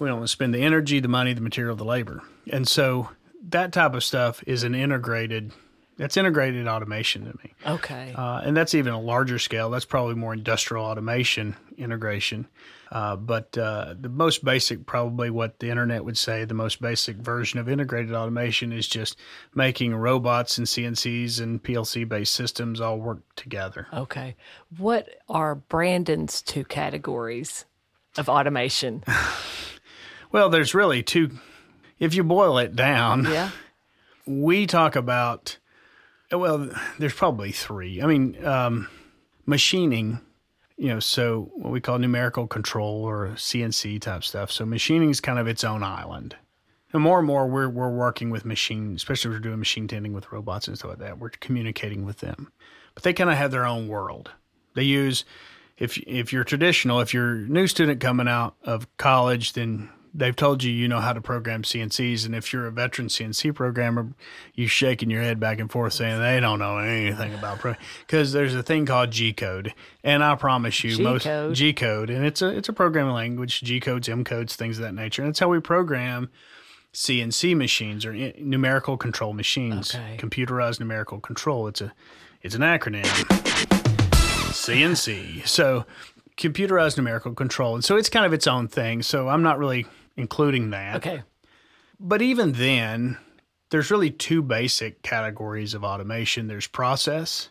[0.00, 2.22] We don't want to spend the energy, the money, the material, the labor.
[2.50, 3.10] And so
[3.48, 5.52] that type of stuff is an integrated
[5.96, 7.54] that's integrated automation to me.
[7.66, 8.12] Okay.
[8.16, 9.70] Uh, and that's even a larger scale.
[9.70, 12.48] That's probably more industrial automation integration.
[12.90, 17.16] Uh, but uh, the most basic, probably what the internet would say, the most basic
[17.16, 19.18] version of integrated automation is just
[19.54, 23.88] making robots and CNCs and PLC based systems all work together.
[23.92, 24.36] Okay.
[24.78, 27.64] What are Brandon's two categories
[28.16, 29.02] of automation?
[30.32, 31.30] well, there's really two.
[31.98, 33.50] If you boil it down, yeah.
[34.26, 35.58] we talk about
[36.32, 38.02] well, there's probably three.
[38.02, 38.88] I mean, um,
[39.46, 40.20] machining,
[40.76, 44.50] you know, so what we call numerical control or CNC type stuff.
[44.50, 46.36] So machining is kind of its own island.
[46.92, 50.12] And more and more, we're we're working with machine, especially if we're doing machine tending
[50.12, 51.18] with robots and stuff like that.
[51.18, 52.52] We're communicating with them,
[52.94, 54.30] but they kind of have their own world.
[54.74, 55.24] They use
[55.76, 60.36] if if you're traditional, if you're a new student coming out of college, then they've
[60.36, 64.08] told you you know how to program CNCs, and if you're a veteran CNC programmer,
[64.54, 67.74] you shaking your head back and forth saying they don't know anything about pro
[68.06, 71.26] because there's a thing called G code, and I promise you, G-code.
[71.48, 74.78] most G code, and it's a it's a programming language, G codes, M codes, things
[74.78, 76.30] of that nature, and that's how we program.
[76.92, 80.16] CNC machines or eh, numerical control machines, okay.
[80.16, 81.66] computerized numerical control.
[81.66, 81.92] It's a
[82.40, 83.02] it's an acronym.
[84.54, 85.46] CNC.
[85.48, 85.84] So
[86.36, 87.74] computerized numerical control.
[87.74, 89.02] And so it's kind of its own thing.
[89.02, 90.96] So I'm not really including that.
[90.96, 91.22] Okay.
[91.98, 93.18] But even then,
[93.70, 97.50] there's really two basic categories of automation there's process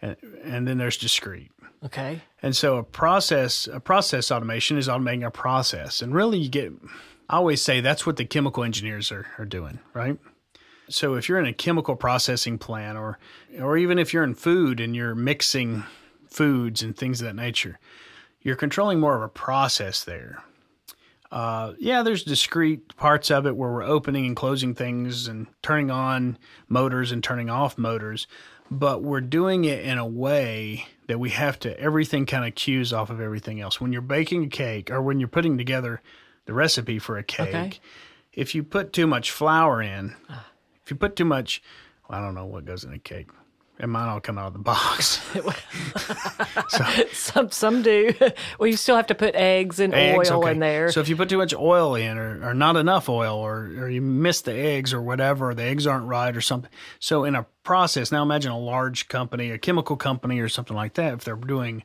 [0.00, 1.50] and, and then there's discrete.
[1.84, 2.20] Okay.
[2.42, 6.02] And so a process a process automation is automating a process.
[6.02, 6.72] And really you get
[7.28, 10.18] I always say that's what the chemical engineers are, are doing, right?
[10.88, 13.18] So if you're in a chemical processing plant or
[13.60, 15.84] or even if you're in food and you're mixing
[16.28, 17.78] foods and things of that nature,
[18.42, 20.42] you're controlling more of a process there.
[21.30, 25.90] Uh, yeah, there's discrete parts of it where we're opening and closing things and turning
[25.90, 28.26] on motors and turning off motors,
[28.70, 32.92] but we're doing it in a way that we have to everything kind of cues
[32.92, 33.80] off of everything else.
[33.80, 36.00] When you're baking a cake or when you're putting together
[36.46, 37.72] the recipe for a cake, Okay.
[38.32, 40.14] if you put too much flour in,
[40.84, 41.62] if you put too much,
[42.08, 43.28] well, I don't know what goes in a cake.
[43.78, 45.20] It might all come out of the box.
[47.12, 48.12] Some some do.
[48.58, 50.52] well, you still have to put eggs and eggs, oil okay.
[50.52, 50.90] in there.
[50.90, 53.88] So if you put too much oil in, or, or not enough oil, or or
[53.88, 56.70] you miss the eggs, or whatever, the eggs aren't right, or something.
[56.98, 60.94] So in a process, now imagine a large company, a chemical company, or something like
[60.94, 61.14] that.
[61.14, 61.82] If they're doing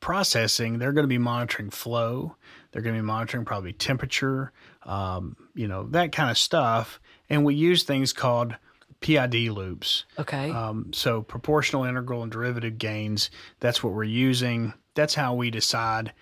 [0.00, 2.36] processing, they're going to be monitoring flow.
[2.70, 4.52] They're going to be monitoring probably temperature,
[4.84, 7.00] um, you know, that kind of stuff.
[7.28, 8.56] And we use things called
[9.02, 10.04] PID loops.
[10.18, 10.50] okay.
[10.50, 13.30] Um, so proportional, integral, and derivative gains.
[13.60, 14.72] That's what we're using.
[14.94, 16.12] That's how we decide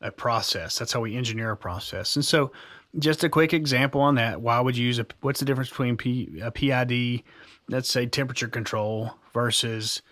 [0.00, 0.78] a process.
[0.78, 2.16] That's how we engineer a process.
[2.16, 2.52] And so,
[2.98, 4.40] just a quick example on that.
[4.40, 5.06] Why would you use a?
[5.20, 7.22] What's the difference between P, a PID,
[7.68, 10.02] let's say temperature control, versus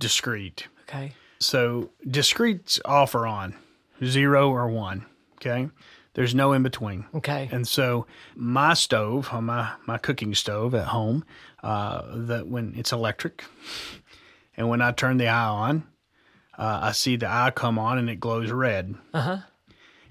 [0.00, 0.68] discrete?
[0.88, 1.12] okay.
[1.40, 3.54] So discrete's off or on,
[4.02, 5.04] zero or one.
[5.36, 5.68] Okay,
[6.14, 7.06] there's no in between.
[7.14, 7.48] Okay.
[7.52, 11.24] And so my stove, on my my cooking stove at home,
[11.64, 13.42] uh, that when it's electric,
[14.54, 15.84] and when I turn the eye on,
[16.58, 18.94] uh, I see the eye come on and it glows red.
[19.14, 19.38] Uh huh.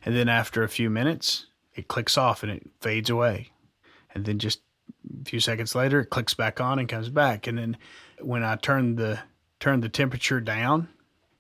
[0.03, 3.51] And then after a few minutes, it clicks off and it fades away.
[4.13, 4.61] And then just
[5.21, 7.45] a few seconds later, it clicks back on and comes back.
[7.45, 7.77] And then
[8.19, 9.19] when I turn the
[9.59, 10.89] turn the temperature down,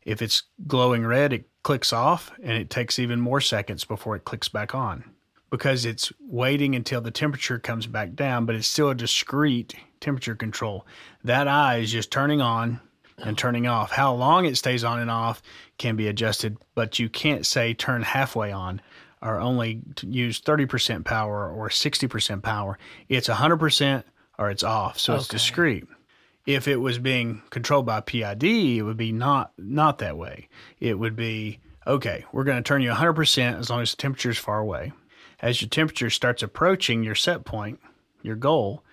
[0.03, 4.25] if it's glowing red, it clicks off and it takes even more seconds before it
[4.25, 5.05] clicks back on
[5.49, 10.35] because it's waiting until the temperature comes back down, but it's still a discrete temperature
[10.35, 10.85] control.
[11.23, 12.79] That eye is just turning on
[13.17, 13.91] and turning off.
[13.91, 15.41] How long it stays on and off
[15.77, 18.81] can be adjusted, but you can't say turn halfway on
[19.21, 22.77] or only use 30% power or 60% power.
[23.07, 24.03] It's 100%
[24.37, 24.99] or it's off.
[24.99, 25.85] So it's discrete.
[26.45, 30.49] If it was being controlled by PID, it would be not not that way.
[30.81, 34.29] It would be okay, we're going to turn you 100% as long as the temperature
[34.29, 34.91] is far away.
[35.41, 37.79] As your temperature starts approaching your set point,
[38.21, 38.83] your goal,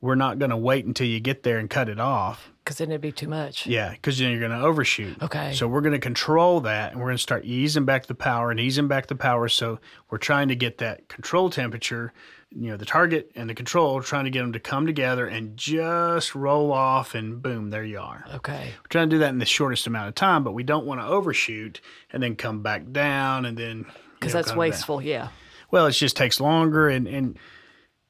[0.00, 2.50] we're not going to wait until you get there and cut it off.
[2.62, 3.66] Because then it'd be too much.
[3.66, 5.22] Yeah, because then you're going to overshoot.
[5.22, 5.52] Okay.
[5.54, 8.50] So we're going to control that, and we're going to start easing back the power
[8.50, 9.48] and easing back the power.
[9.48, 9.78] So
[10.10, 12.12] we're trying to get that control temperature,
[12.50, 15.56] you know, the target and the control, trying to get them to come together and
[15.56, 18.24] just roll off, and boom, there you are.
[18.34, 18.72] Okay.
[18.82, 21.00] We're trying to do that in the shortest amount of time, but we don't want
[21.00, 21.80] to overshoot
[22.12, 25.00] and then come back down and then Because you know, that's wasteful.
[25.00, 25.28] Yeah.
[25.70, 27.38] Well, it just takes longer, and and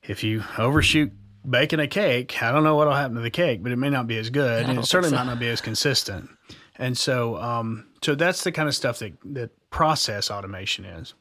[0.03, 1.13] if you overshoot
[1.49, 4.07] baking a cake, I don't know what'll happen to the cake, but it may not
[4.07, 5.17] be as good, and it certainly so.
[5.17, 6.31] might not be as consistent.
[6.79, 11.15] And so, um, so that's the kind of stuff that that process automation is.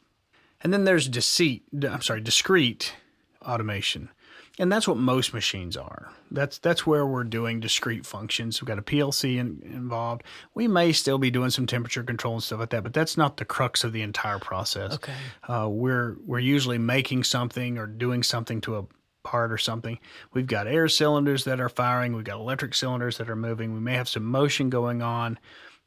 [0.62, 1.64] And then there's deceit.
[1.90, 2.94] I'm sorry, discrete
[3.42, 4.10] automation,
[4.58, 6.12] and that's what most machines are.
[6.32, 8.62] That's that's where we're doing discrete functions.
[8.62, 10.24] We've got a PLC in, involved.
[10.54, 13.38] We may still be doing some temperature control and stuff like that, but that's not
[13.38, 14.96] the crux of the entire process.
[14.96, 15.14] Okay.
[15.48, 18.86] Uh, we're we're usually making something or doing something to a
[19.26, 20.00] part or something.
[20.32, 22.16] We've got air cylinders that are firing.
[22.16, 23.74] We've got electric cylinders that are moving.
[23.74, 25.38] We may have some motion going on.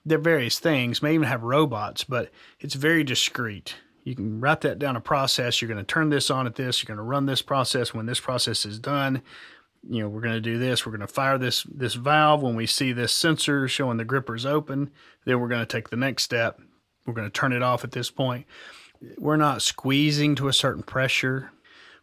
[0.04, 1.02] There are various things.
[1.02, 3.76] May even have robots, but it's very discrete.
[4.04, 5.60] You can write that down a process.
[5.60, 6.82] You're going to turn this on at this.
[6.82, 7.94] You're going to run this process.
[7.94, 9.22] When this process is done,
[9.88, 10.84] you know we're going to do this.
[10.84, 14.44] We're going to fire this this valve when we see this sensor showing the gripper's
[14.44, 14.90] open.
[15.24, 16.60] Then we're going to take the next step.
[17.06, 18.46] We're going to turn it off at this point
[19.18, 21.52] we're not squeezing to a certain pressure.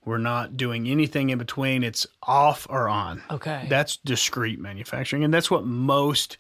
[0.06, 1.84] We're not doing anything in between.
[1.84, 3.24] It's off or on.
[3.32, 3.66] Okay.
[3.70, 5.24] That's discrete manufacturing.
[5.24, 6.38] And that's what most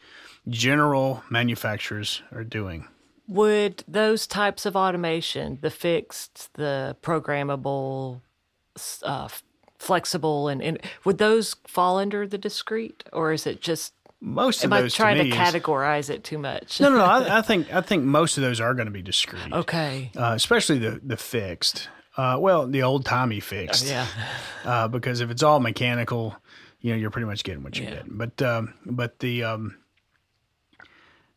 [0.47, 2.88] general manufacturers are doing.
[3.28, 8.21] Would those types of automation, the fixed, the programmable,
[9.01, 9.28] uh,
[9.80, 13.93] flexible, and, and would those fall under the discrete, or is it just?
[14.21, 16.80] Most of Am I those trying to, to, me is- categorize it too much?
[16.80, 17.04] no, no, no.
[17.04, 20.12] I, I think I think most of those are going to be discrete, Okay.
[20.15, 21.89] uh, especially the the fixed.
[22.17, 23.86] Uh, well, the old timey fixed.
[23.86, 24.08] Yeah.
[24.65, 26.36] uh, because if it's all mechanical,
[26.80, 27.95] you know, you're pretty much getting what you're Yeah.
[27.95, 28.17] getting.
[28.17, 29.78] But um, but the um,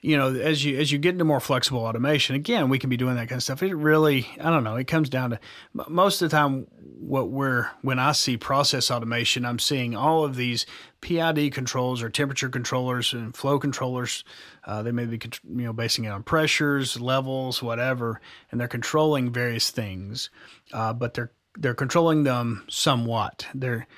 [0.00, 2.96] you know, as you as you get into more flexible automation, again, we can be
[2.96, 3.62] doing that kind of stuff.
[3.62, 5.40] It really, I don't know, it comes down to
[5.88, 6.68] most of the time
[7.00, 10.66] what we're when I see process automation, I'm seeing all of these
[11.00, 14.22] PID controls or temperature controllers and flow controllers.
[14.64, 18.20] Uh, they may be you know basing it on pressures, levels, whatever,
[18.52, 20.30] and they're controlling various things,
[20.72, 23.48] uh, but they're they're controlling them somewhat.
[23.52, 23.88] They're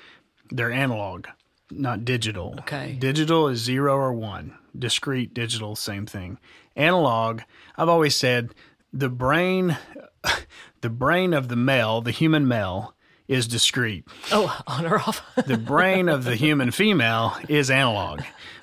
[0.49, 1.27] they're analog,
[1.71, 2.55] not digital.
[2.59, 2.95] Okay.
[2.99, 4.57] Digital is zero or one.
[4.77, 6.37] Discrete, digital, same thing.
[6.75, 7.41] Analog,
[7.77, 8.53] I've always said
[8.93, 9.77] the brain
[10.81, 12.95] the brain of the male, the human male,
[13.27, 14.05] is discrete.
[14.31, 15.21] Oh, on or off.
[15.47, 18.21] the brain of the human female is analog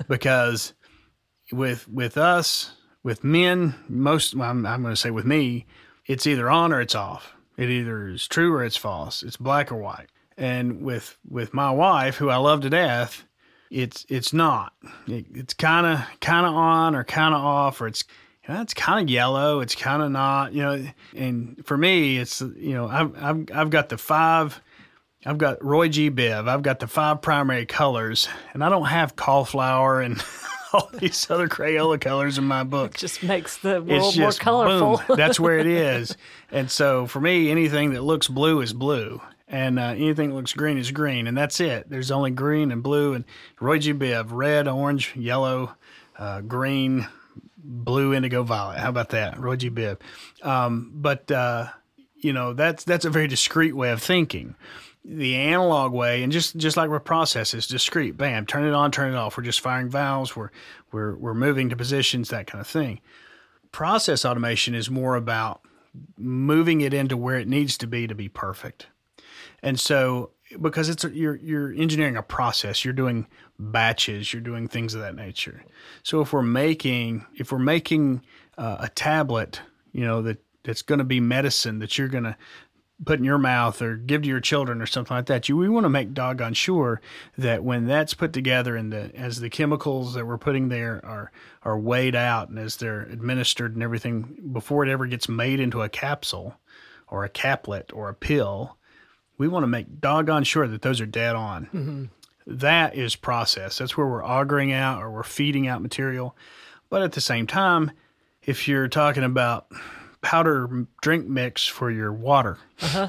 [0.08, 0.74] because
[1.50, 5.66] with with us with men most I'm, I'm going to say with me
[6.06, 9.72] it's either on or it's off it either is true or it's false it's black
[9.72, 13.24] or white and with with my wife who I love to death
[13.70, 14.72] it's it's not
[15.06, 18.04] it, it's kind of kind of on or kind of off or it's
[18.46, 22.16] you know, it's kind of yellow it's kind of not you know and for me
[22.16, 24.62] it's you know I've, I've I've got the five
[25.26, 26.10] I've got Roy G.
[26.10, 26.48] Biv.
[26.48, 30.22] I've got the five primary colors, and I don't have cauliflower and
[30.72, 32.94] all these other Crayola colors in my book.
[32.94, 35.02] It just makes the world more colorful.
[35.06, 36.16] Boom, that's where it is.
[36.50, 39.20] And so for me, anything that looks blue is blue.
[39.48, 41.26] And uh, anything that looks green is green.
[41.26, 41.88] And that's it.
[41.88, 43.14] There's only green and blue.
[43.14, 43.24] And
[43.60, 43.94] Roy G.
[43.94, 45.74] Biv, red, orange, yellow,
[46.18, 47.08] uh, green,
[47.56, 48.78] blue, indigo, violet.
[48.78, 49.38] How about that?
[49.38, 49.70] Roy G.
[49.70, 49.98] Biv.
[50.42, 51.68] Um, but, uh,
[52.16, 54.54] you know, that's, that's a very discrete way of thinking
[55.08, 59.12] the analog way, and just just like with processes, discrete, bam, turn it on, turn
[59.12, 59.36] it off.
[59.36, 60.36] We're just firing valves.
[60.36, 60.50] We're
[60.92, 63.00] we're we're moving to positions, that kind of thing.
[63.72, 65.62] Process automation is more about
[66.18, 68.88] moving it into where it needs to be to be perfect.
[69.62, 73.26] And so, because it's you're you're engineering a process, you're doing
[73.58, 75.64] batches, you're doing things of that nature.
[76.02, 78.22] So if we're making if we're making
[78.56, 79.60] uh, a tablet,
[79.92, 82.36] you know that that's going to be medicine that you're going to
[83.04, 85.48] put in your mouth or give to your children or something like that.
[85.48, 87.00] You we want to make doggone sure
[87.36, 91.30] that when that's put together and the as the chemicals that we're putting there are
[91.62, 95.82] are weighed out and as they're administered and everything before it ever gets made into
[95.82, 96.54] a capsule
[97.08, 98.77] or a caplet or a pill,
[99.38, 101.64] we want to make doggone sure that those are dead on.
[101.66, 102.04] Mm-hmm.
[102.46, 103.78] That is process.
[103.78, 106.36] That's where we're augering out or we're feeding out material.
[106.90, 107.92] But at the same time,
[108.42, 109.70] if you're talking about
[110.20, 112.58] powder drink mix for your water.
[112.80, 113.08] Uh-huh.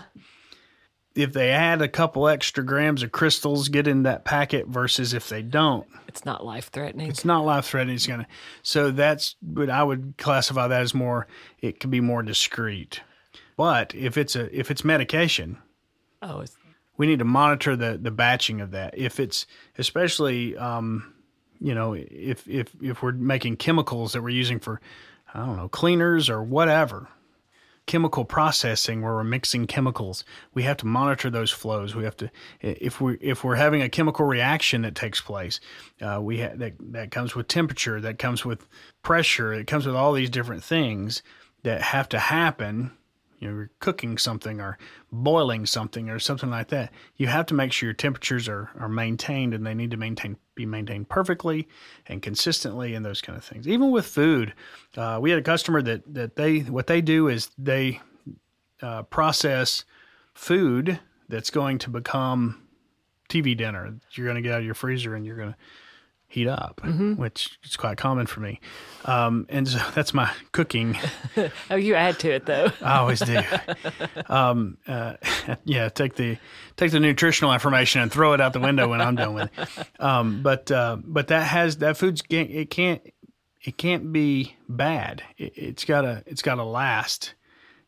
[1.16, 5.28] If they add a couple extra grams of crystals, get in that packet versus if
[5.28, 7.10] they don't, it's not life threatening.
[7.10, 7.96] It's not life threatening.
[7.96, 8.28] It's gonna.
[8.62, 11.28] So that's, but I would classify that as more.
[11.60, 13.02] It could be more discreet.
[13.58, 15.58] But if it's a if it's medication,
[16.22, 16.46] oh,
[16.98, 18.98] we need to monitor the the batching of that.
[18.98, 19.46] If it's
[19.78, 21.14] especially, um,
[21.60, 24.82] you know, if if if we're making chemicals that we're using for
[25.34, 27.08] I don't know, cleaners or whatever,
[27.86, 31.96] chemical processing where we're mixing chemicals, we have to monitor those flows.
[31.96, 32.30] We have to,
[32.62, 35.60] if we if we're having a chemical reaction that takes place,
[36.02, 38.68] uh, we ha- that that comes with temperature, that comes with
[39.04, 41.24] pressure, it comes with all these different things
[41.64, 42.92] that have to happen
[43.40, 44.78] you know, you're cooking something or
[45.12, 48.90] boiling something or something like that, you have to make sure your temperatures are, are
[48.90, 51.68] maintained and they need to maintain be maintained perfectly
[52.08, 53.66] and consistently and those kind of things.
[53.66, 54.54] Even with food,
[54.98, 58.02] uh, we had a customer that, that they what they do is they
[58.82, 59.86] uh, process
[60.34, 61.00] food
[61.30, 62.62] that's going to become
[63.30, 63.96] TV dinner.
[64.12, 65.58] You're going to get out of your freezer and you're going to
[66.30, 67.16] heat up, mm-hmm.
[67.16, 68.62] which is quite common for me.
[69.06, 70.98] Um, and so that's my cooking.
[71.70, 72.72] oh, you add to it though.
[72.82, 73.42] I always do.
[74.28, 75.16] Um, uh,
[75.66, 76.38] yeah, take the
[76.78, 79.70] take the nutritional information and throw it out the window when I'm done with it.
[80.00, 83.02] Um, but uh, but that has that food's it can't
[83.64, 85.24] it can't be bad.
[85.38, 87.34] It, it's gotta it's gotta last.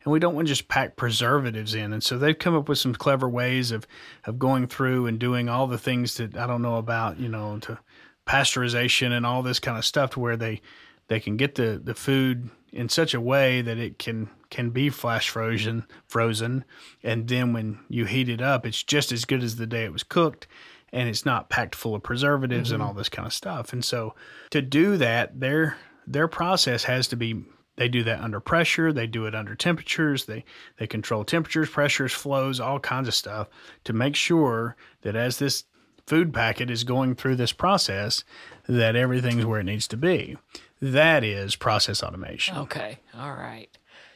[0.04, 1.92] And we don't want to just pack preservatives in.
[1.92, 3.86] And so they've come up with some clever ways of,
[4.24, 7.58] of going through and doing all the things that I don't know about, you know,
[7.60, 7.78] to
[8.26, 10.60] pasteurization and all this kind of stuff to where they
[11.08, 14.88] they can get the the food in such a way that it can can be
[14.88, 16.64] flash frozen frozen
[17.02, 19.92] and then when you heat it up it's just as good as the day it
[19.92, 20.46] was cooked
[20.92, 22.74] and it's not packed full of preservatives mm-hmm.
[22.74, 24.14] and all this kind of stuff and so
[24.50, 27.44] to do that their their process has to be
[27.76, 30.44] they do that under pressure they do it under temperatures they
[30.78, 33.48] they control temperatures pressures flows all kinds of stuff
[33.84, 35.64] to make sure that as this
[36.12, 38.22] food packet is going through this process
[38.68, 40.36] that everything's where it needs to be.
[40.78, 42.54] That is process automation.
[42.58, 42.98] Okay.
[43.18, 43.70] All right.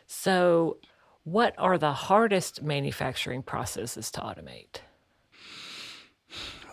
[0.06, 0.76] So,
[1.24, 4.82] what are the hardest manufacturing processes to automate?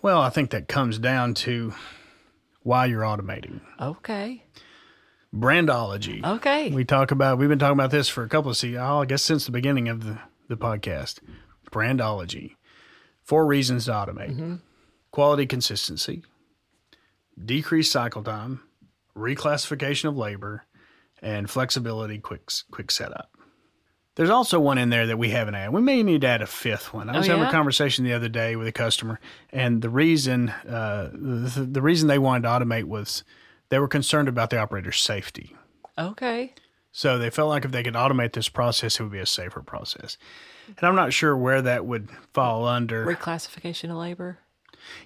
[0.02, 1.74] Well, I think that comes down to
[2.64, 3.62] why you're automating.
[3.80, 4.44] Okay.
[5.34, 6.22] Brandology.
[6.22, 6.70] Okay.
[6.70, 9.06] We talk about we've been talking about this for a couple of see oh, I
[9.06, 11.20] guess since the beginning of the, the podcast.
[11.72, 12.58] Brandology.
[13.22, 14.32] Four reasons to automate.
[14.32, 14.56] Mm-hmm
[15.14, 16.24] quality consistency,
[17.46, 18.62] decreased cycle time,
[19.16, 20.66] reclassification of labor,
[21.22, 23.30] and flexibility quick quick setup.
[24.16, 25.74] There's also one in there that we haven't added.
[25.74, 27.10] We may need to add a fifth one.
[27.10, 27.38] I was oh, yeah?
[27.38, 29.20] having a conversation the other day with a customer,
[29.52, 33.24] and the reason uh, the, the reason they wanted to automate was
[33.70, 35.56] they were concerned about the operator's safety.
[35.98, 36.54] Okay.
[36.92, 39.62] So they felt like if they could automate this process, it would be a safer
[39.62, 40.18] process.
[40.68, 43.06] And I'm not sure where that would fall under.
[43.06, 44.40] Reclassification of labor.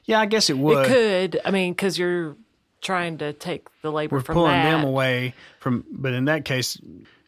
[0.06, 0.86] Yeah, I guess it would.
[0.86, 1.42] It could.
[1.46, 2.36] I mean, because you're
[2.82, 4.72] trying to take the labor We're pulling that.
[4.72, 6.80] them away from, but in that case,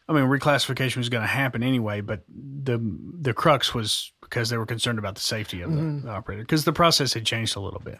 [0.07, 2.01] I mean, reclassification was going to happen anyway.
[2.01, 2.79] But the
[3.19, 6.05] the crux was because they were concerned about the safety of Mm-hmm.
[6.07, 7.99] the operator because the process had changed a little bit.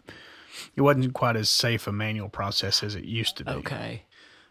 [0.75, 3.51] It wasn't quite as safe a manual process as it used to be.
[3.51, 4.03] Okay.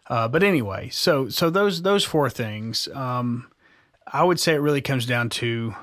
[0.07, 3.49] Uh, but anyway, so so those those four things, um,
[4.11, 5.75] I would say it really comes down to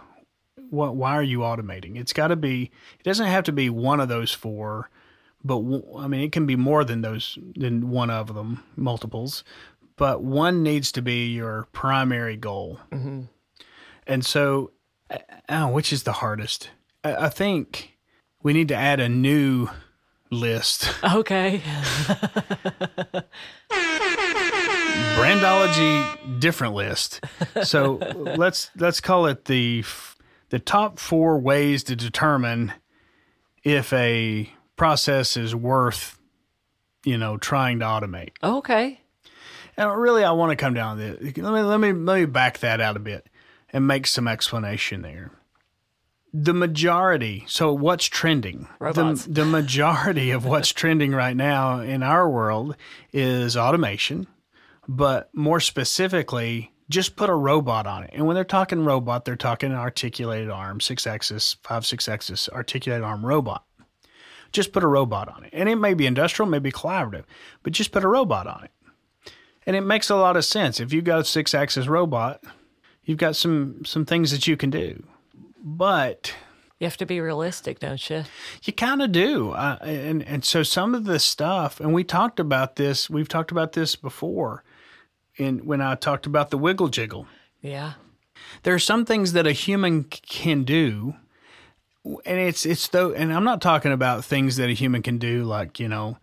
[0.71, 1.97] what why are you automating?
[1.99, 2.71] It's got to be.
[2.99, 4.91] It doesn't have to be one of those four,
[5.45, 9.45] but w- I mean it can be more than those than one of them, multiples.
[9.97, 12.81] But one needs to be your primary goal.
[14.07, 14.73] And so,
[15.11, 16.71] uh, oh, which is the hardest?
[17.03, 17.97] I, I think
[18.43, 19.69] we need to add a new
[20.31, 20.91] list.
[21.03, 21.63] Okay.
[25.17, 27.21] brandology different list.
[27.63, 27.95] So
[28.37, 29.83] let's let's call it the
[30.57, 32.73] the top four ways to determine
[33.63, 36.19] if a process is worth
[37.05, 38.31] you know trying to automate.
[38.43, 38.99] Okay.
[39.77, 41.37] And really, I want to come down to this.
[41.37, 43.29] Let me let me let me back that out a bit
[43.71, 45.31] and make some explanation there.
[46.33, 48.67] The majority, so what's trending?
[48.79, 49.27] Robots.
[49.27, 52.77] The, the majority of what's trending right now in our world
[53.13, 54.27] is automation,
[54.89, 58.11] but more specifically, just put a robot on it.
[58.13, 62.49] And when they're talking robot, they're talking an articulated arm, six axis, five, six axis
[62.49, 63.65] articulated arm robot.
[64.53, 65.51] Just put a robot on it.
[65.53, 67.25] And it may be industrial, maybe collaborative,
[67.63, 68.71] but just put a robot on it.
[69.67, 70.79] And it makes a lot of sense.
[70.79, 72.43] If you've got a six axis robot,
[73.05, 75.03] you've got some some things that you can do.
[75.63, 76.33] But
[76.79, 78.23] You have to be realistic, don't you?
[78.63, 79.51] you kind of do.
[79.51, 83.51] Uh, and and so some of the stuff, and we talked about this, we've talked
[83.51, 84.63] about this before
[85.37, 87.27] in when I talked about the wiggle jiggle.
[87.61, 87.95] Yeah.
[88.63, 91.15] There are some things that a human can do
[92.25, 95.45] and it's it's though and I'm not talking about things that a human can do
[95.45, 96.19] like, you know,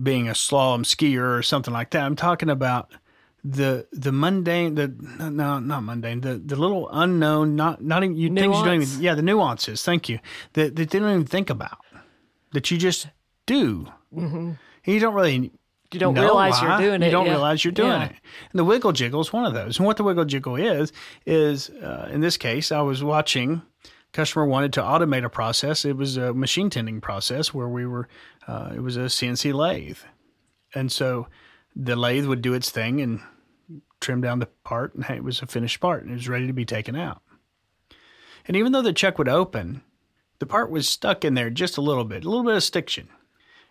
[0.00, 2.04] being a slalom skier or something like that.
[2.04, 2.92] I'm talking about
[3.44, 4.88] the the mundane the
[5.30, 9.00] no not mundane the the little unknown not not even you things you don't even
[9.00, 10.18] yeah the nuances thank you
[10.54, 11.78] that that they don't even think about
[12.52, 13.06] that you just
[13.46, 14.52] do mm-hmm.
[14.84, 15.52] you don't really
[15.92, 16.68] You don't know realize why.
[16.68, 17.06] you're doing it.
[17.06, 17.32] You don't yeah.
[17.32, 18.04] realize you're doing Yeah.
[18.06, 18.16] it.
[18.52, 19.78] And the wiggle jiggle is one of those.
[19.78, 20.92] And what the wiggle jiggle is
[21.24, 23.62] is uh, in this case, I was watching.
[24.12, 25.84] Customer wanted to automate a process.
[25.84, 28.08] It was a machine tending process where we were.
[28.46, 29.98] Uh, it was a CNC lathe,
[30.74, 31.28] and so
[31.76, 33.20] the lathe would do its thing and
[34.00, 36.46] trim down the part, and hey, it was a finished part, and it was ready
[36.46, 37.20] to be taken out.
[38.46, 39.82] And even though the chuck would open,
[40.38, 43.08] the part was stuck in there just a little bit, a little bit of stiction.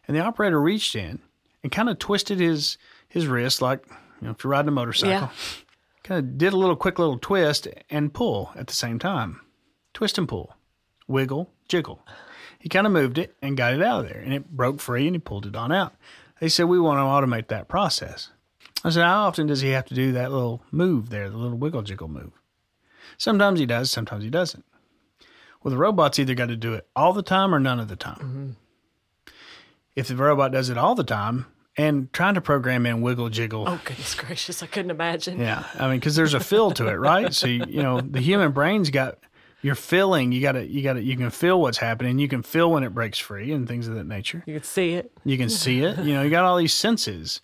[0.07, 1.20] And the operator reached in
[1.68, 2.78] and kind of twisted his
[3.09, 3.86] his wrist like
[4.22, 5.11] you know if you're riding a motorcycle.
[5.11, 5.30] Yeah.
[6.01, 9.41] Kind of did a little quick little twist and pull at the same time.
[9.93, 10.55] Twist and pull.
[11.09, 11.99] Wiggle, jiggle.
[12.57, 15.07] He kind of moved it and got it out of there and it broke free
[15.07, 15.93] and he pulled it on out.
[16.39, 18.30] They said we want to automate that process.
[18.86, 21.57] I said, How often does he have to do that little move there, the little
[21.57, 22.32] wiggle jiggle move?
[23.18, 24.63] Sometimes he does, sometimes he doesn't.
[25.61, 27.97] Well, the robot's either got to do it all the time or none of the
[27.97, 28.55] time.
[29.28, 29.34] Mm-hmm.
[29.97, 31.47] If the robot does it all the time
[31.78, 34.63] and trying to program in wiggle jiggle, Oh, goodness gracious.
[34.63, 35.39] I couldn't imagine.
[35.39, 37.34] yeah, I mean, because there's a feel to it, right?
[37.34, 39.19] So you, you know, the human brain's got
[39.61, 40.32] you're feeling.
[40.32, 42.19] You got to you got to you can feel what's happening.
[42.19, 44.43] You can feel when it breaks free and things of that nature.
[44.45, 45.11] You can see it.
[45.25, 45.97] You can see it.
[45.99, 47.41] You know, you got all these senses,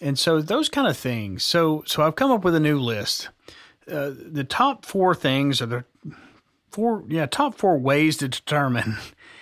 [0.00, 1.42] and so those kind of things.
[1.42, 3.28] So so I've come up with a new list.
[3.90, 5.84] Uh, the top four things are the
[6.70, 8.96] four yeah top four ways to determine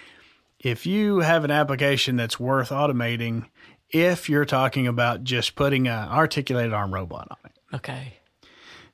[0.59, 3.47] if you have an application that's worth automating.
[3.93, 7.77] If you're talking about just putting an articulated arm robot on it.
[7.77, 8.15] Okay.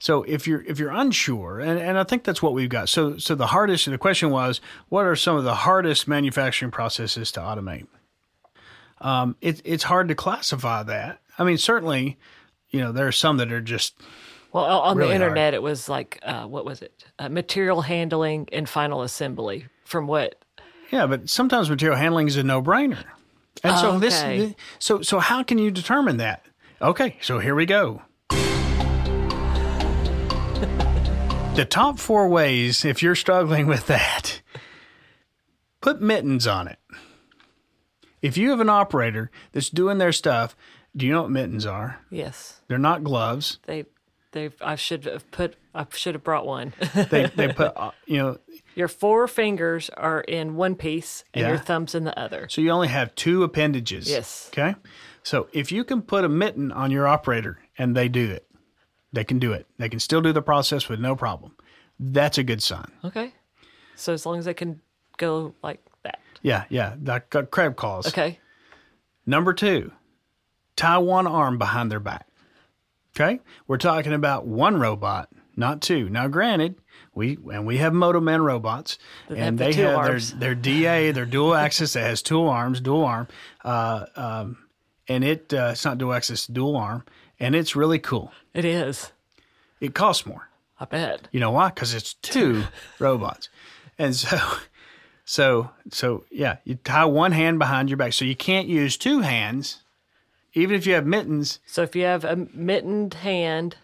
[0.01, 2.89] So if you're if you're unsure, and, and I think that's what we've got.
[2.89, 7.33] So so the hardest the question was, what are some of the hardest manufacturing processes
[7.33, 7.87] to automate?
[9.01, 11.21] Um, it, it's hard to classify that.
[11.39, 12.19] I mean, certainly,
[12.71, 13.97] you know, there are some that are just
[14.53, 15.23] Well, on Really the hard.
[15.31, 17.05] internet, it was like, uh, what was it?
[17.19, 19.67] Uh, material handling and final assembly.
[19.85, 20.45] From what?
[20.91, 23.05] yeah, but sometimes material handling is a no brainer.
[23.65, 24.39] And so Okay.
[24.39, 26.45] this so so how can you determine that?
[26.81, 28.03] Okay, so here we go.
[31.55, 34.41] the top four ways, if you're struggling with that,
[35.81, 36.79] put mittens on it.
[38.23, 40.57] If you have an operator that's doing their stuff,
[40.97, 42.01] do you know what mittens are?
[42.11, 42.61] Yes.
[42.69, 43.59] They're not gloves.
[43.67, 43.85] They,
[44.33, 44.51] they.
[44.61, 45.57] I should have put.
[45.75, 46.73] I should have brought one.
[46.95, 48.39] They they put uh, you know
[48.79, 51.49] your four fingers are in one piece, and Yeah.
[51.49, 52.49] your thumbs in the other.
[52.49, 54.09] So you only have two appendages.
[54.09, 54.49] Yes.
[54.53, 54.77] Okay.
[55.25, 58.45] So if you can put a mitten on your operator and they do it,
[59.13, 59.67] They can do it.
[59.79, 61.57] They can still do the process with no problem.
[61.99, 62.93] That's a good sign.
[63.03, 63.33] Okay.
[63.97, 64.83] So as long as they can
[65.17, 66.21] go like that.
[66.43, 66.95] Yeah, yeah.
[67.03, 68.07] Like uh, crab claws.
[68.07, 68.39] Okay.
[69.25, 69.93] Number two,
[70.77, 72.27] tie one arm behind their back.
[73.17, 76.09] Okay, we're talking about one robot, not two.
[76.11, 76.77] Now, granted,
[77.19, 78.99] we and we have Motoman robots,
[79.29, 80.31] That and have they have arms.
[80.33, 83.29] their their DA, their dual axis that has dual arms, dual arm,
[83.65, 84.59] uh, um,
[85.09, 87.05] and it uh, it's not dual axis, dual arm,
[87.39, 88.33] and it's really cool.
[88.55, 89.13] It is.
[89.81, 90.49] It costs more.
[90.81, 91.29] I bet.
[91.33, 91.69] You know why?
[91.69, 92.65] Because it's two
[92.99, 93.49] robots,
[93.99, 94.39] and so,
[95.25, 96.59] so, so, yeah.
[96.65, 99.83] You tie one hand behind your back, so you can't use two hands,
[100.55, 101.59] even if you have mittens.
[101.67, 103.77] So if you have a mittened hand,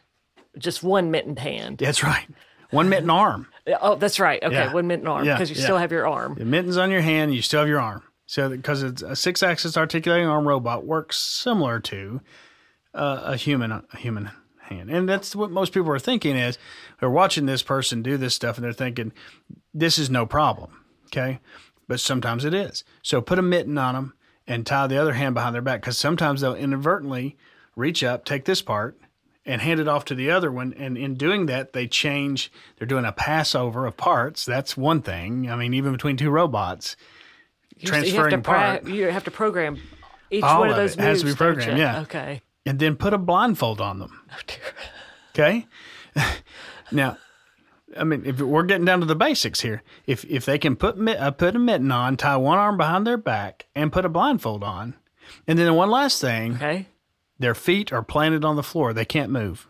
[0.57, 1.79] just one mittened hand.
[1.79, 2.27] That's right.
[2.75, 3.47] One mitten arm.
[3.81, 4.43] Oh, that's right.
[4.43, 4.73] Okay, Yeah.
[4.73, 5.63] one mitten arm Yeah, because you yeah.
[5.63, 6.35] still have your arm.
[6.39, 8.03] The mittens on your hand, you still have your arm.
[8.27, 12.21] So because it's a six-axis articulating arm robot works similar to
[12.95, 14.31] uh, a human a human
[14.63, 16.57] hand, and that's what most people are thinking is
[17.01, 19.13] they're watching this person do this stuff and they're thinking
[19.75, 20.85] this is no problem.
[21.07, 21.39] Okay,
[21.89, 22.83] but sometimes it is.
[23.03, 24.15] So put a mitten on them
[24.47, 27.37] and tie the other hand behind their back because sometimes they'll inadvertently
[27.77, 28.99] reach up, take this part.
[29.47, 32.51] And hand it off to the other one, and in doing that, they change.
[32.79, 34.47] They're doing a passover of parts.
[34.47, 35.51] That's one thing.
[35.51, 36.97] I mean, even between two robots,
[37.77, 38.87] You- you have to transferring part.
[38.87, 39.77] You have to program
[40.31, 42.01] each All one of of those it has to be moves, programmed, yeah.
[42.01, 42.41] Okay.
[42.65, 44.23] and then put a blindfold on them.
[44.33, 44.57] Oh, dear.
[45.35, 45.67] Okay.
[46.91, 47.19] now,
[47.99, 50.97] I mean, if we're getting down to the basics here, if if they can put
[51.07, 54.65] uh, put a mitten on, tie one arm behind their back, and put a blindfold
[54.65, 54.95] on,
[55.47, 56.87] and then one last thing, Okay.
[57.39, 59.67] Their feet are planted on the floor; they can't move.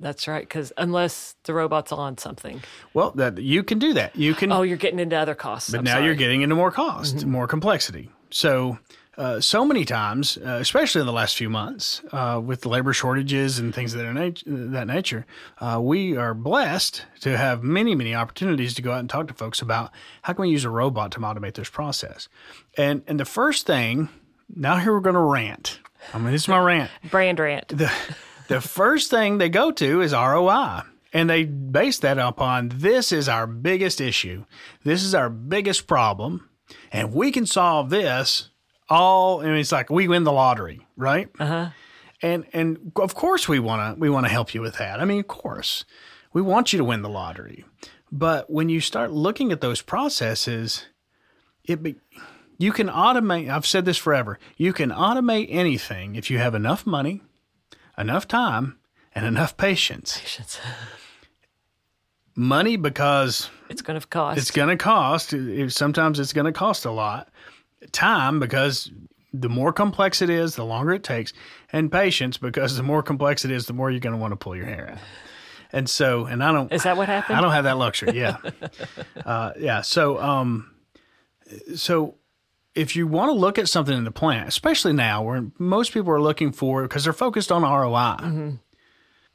[0.00, 0.42] That's right.
[0.42, 2.60] Because unless the robot's on something.
[2.92, 4.14] Well, that you can do that.
[4.16, 4.50] You can.
[4.52, 5.70] Oh, you're getting into other costs.
[5.70, 6.00] But I'm now sorry.
[6.00, 6.06] Mm-hmm.
[6.06, 8.10] you're getting into more cost, more complexity.
[8.30, 8.78] So,
[9.16, 13.60] uh, so many times, uh, especially in the last few months, uh, with labor shortages
[13.60, 14.42] and things of that, nat-
[14.72, 15.24] that nature,
[15.60, 19.34] uh, we are blessed to have many, many opportunities to go out and talk to
[19.34, 19.92] folks about
[20.22, 22.28] how can we use a robot to automate this process.
[22.76, 24.08] And and the first thing,
[24.54, 25.78] now here we're going to rant.
[26.12, 27.68] I mean, this is my rant brand rant.
[27.68, 27.90] the
[28.48, 30.82] the first thing they go to is ROI.
[31.12, 34.46] And they base that upon this is our biggest issue.
[34.82, 36.50] This is our biggest problem.
[36.90, 38.50] And we can solve this
[38.88, 41.28] all I mean, it's like we win the lottery, right?
[41.38, 41.70] Uh-huh.
[42.22, 45.00] And and of course we wanna we wanna help you with that.
[45.00, 45.84] I mean, of course.
[46.32, 47.64] We want you to win the lottery.
[48.10, 50.86] But when you start looking at those processes,
[51.64, 51.96] it be,
[52.58, 54.38] you can automate I've said this forever.
[54.56, 57.22] You can automate anything if you have enough money,
[57.98, 58.78] enough time,
[59.14, 60.18] and enough patience.
[60.18, 60.60] Patience.
[62.36, 64.38] Money because It's going to cost.
[64.38, 65.34] it's going to cost.
[65.68, 67.28] Sometimes it's going to cost a lot.
[67.92, 68.90] Time because
[69.32, 71.32] the more complex it is, the longer it takes,
[71.72, 74.36] and patience because the more complex it is, the more you're going to want to
[74.36, 74.98] pull your hair out.
[75.72, 76.72] And so, and I don't.
[76.72, 77.36] Is that what happened?
[77.36, 78.16] I don't have that luxury.
[78.18, 78.36] Yeah,
[79.26, 79.80] uh, yeah.
[79.82, 80.70] So, um,
[81.74, 82.14] so
[82.74, 86.10] if you want to look at something in the plant, especially now, where most people
[86.12, 88.16] are looking for because they're focused on ROI.
[88.20, 88.50] Mm-hmm.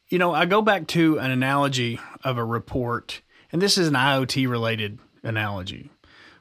[0.10, 3.22] You know, I go back to an analogy of a report,
[3.52, 5.92] and this is an IoT related analogy,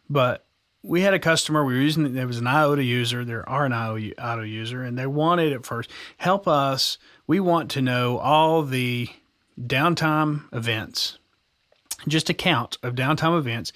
[0.08, 0.46] but
[0.82, 3.72] we had a customer we were using there was an iota user there are an
[3.72, 9.08] iota user and they wanted at first help us we want to know all the
[9.60, 11.18] downtime events
[12.06, 13.72] just a count of downtime events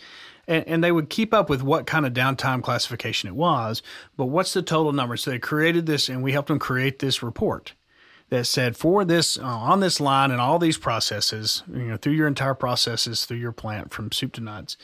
[0.53, 3.83] and, and they would keep up with what kind of downtime classification it was
[4.17, 7.23] but what's the total number so they created this and we helped them create this
[7.23, 7.75] report
[8.31, 12.13] that said for this uh, on this line and all these processes you know through
[12.13, 14.77] your entire processes through your plant from soup to nuts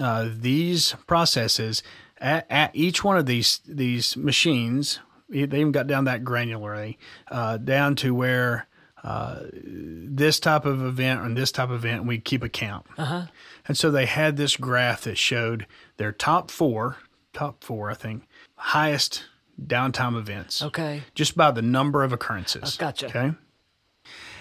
[0.00, 1.82] uh, these processes
[2.18, 4.98] at, at each one of these these machines,
[5.28, 6.96] they even got down that granularly,
[7.30, 8.66] uh, down to where
[9.02, 12.86] uh, this type of event and this type of event, we keep a count.
[12.96, 13.26] Uh-huh.
[13.66, 16.98] And so they had this graph that showed their top four,
[17.32, 19.24] top four, I think, highest
[19.60, 21.02] downtime events, okay.
[21.14, 22.76] just by the number of occurrences.
[22.76, 23.06] Oh, gotcha.
[23.06, 23.32] Okay.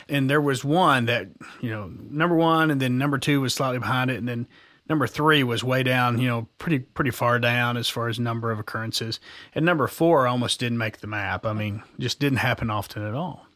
[0.10, 1.30] And there was one that,
[1.62, 4.48] you know, number one, and then number two was slightly behind it, and then
[4.90, 8.52] number three was way down, you know, pretty pretty far down as far as number
[8.52, 9.20] of occurrences.
[9.56, 11.46] And number four almost didn't make the map.
[11.46, 13.48] I mean, just didn't happen often at all.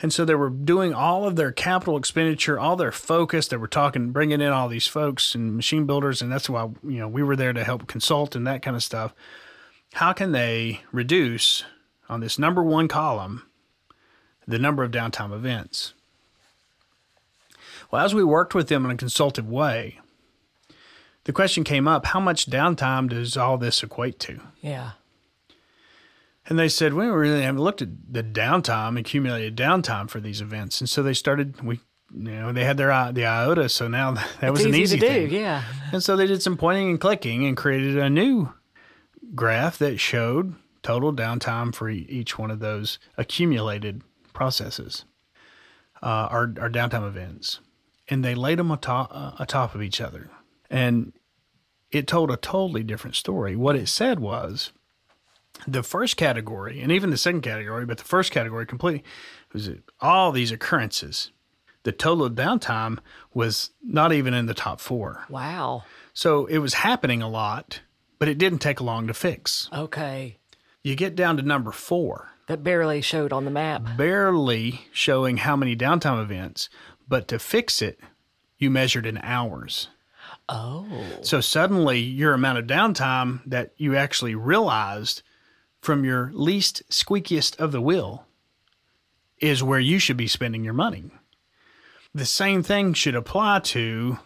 [0.00, 3.48] And so they were doing all of their capital expenditure, all their focus.
[3.48, 6.98] They were talking, bringing in all these folks and machine builders, and that's why you
[6.98, 9.14] know we were there to help consult and that kind of stuff.
[9.94, 11.64] How can they reduce
[12.08, 13.44] on this number one column
[14.46, 15.94] the number of downtime events?
[17.90, 20.00] Well, as we worked with them in a consultative way,
[21.24, 24.40] the question came up: How much downtime does all this equate to?
[24.60, 24.92] Yeah.
[26.48, 30.80] And they said, we really haven't looked at the downtime, accumulated downtime for these events.
[30.80, 31.80] And so they started, we,
[32.14, 34.98] you know, they had their i- the IOTA, so now that was It's an easy
[34.98, 35.28] to thing.
[35.28, 35.34] do.
[35.34, 35.64] Yeah.
[35.92, 38.52] And so they did some pointing and clicking and created a new
[39.34, 45.04] graph that showed total downtime for each one of those accumulated processes,
[46.02, 47.58] uh, our, our downtime events.
[48.08, 50.30] And they laid them atop, uh, atop of each other.
[50.70, 51.12] And
[51.90, 53.56] it told a totally different story.
[53.56, 54.72] What it said was
[55.66, 59.04] the first category, and even the second category, but the first category completely
[59.52, 61.30] was all these occurrences.
[61.84, 62.98] The total downtime
[63.32, 65.24] was not even in the top four.
[65.28, 65.84] Wow.
[66.12, 67.80] So it was happening a lot,
[68.18, 69.68] but it didn't take long to fix.
[69.72, 70.38] Okay.
[70.82, 73.96] You get down to number four, That barely showed on the map.
[73.96, 76.68] barely showing how many downtime events,
[77.08, 78.00] but to fix it,
[78.58, 79.88] you measured in hours.
[80.48, 80.86] Oh.
[81.22, 85.22] So suddenly your amount of downtime that you actually realized
[85.86, 88.26] from your least squeakiest of the wheel
[89.38, 91.04] is where you should be spending your money.
[92.12, 94.18] The same thing should apply to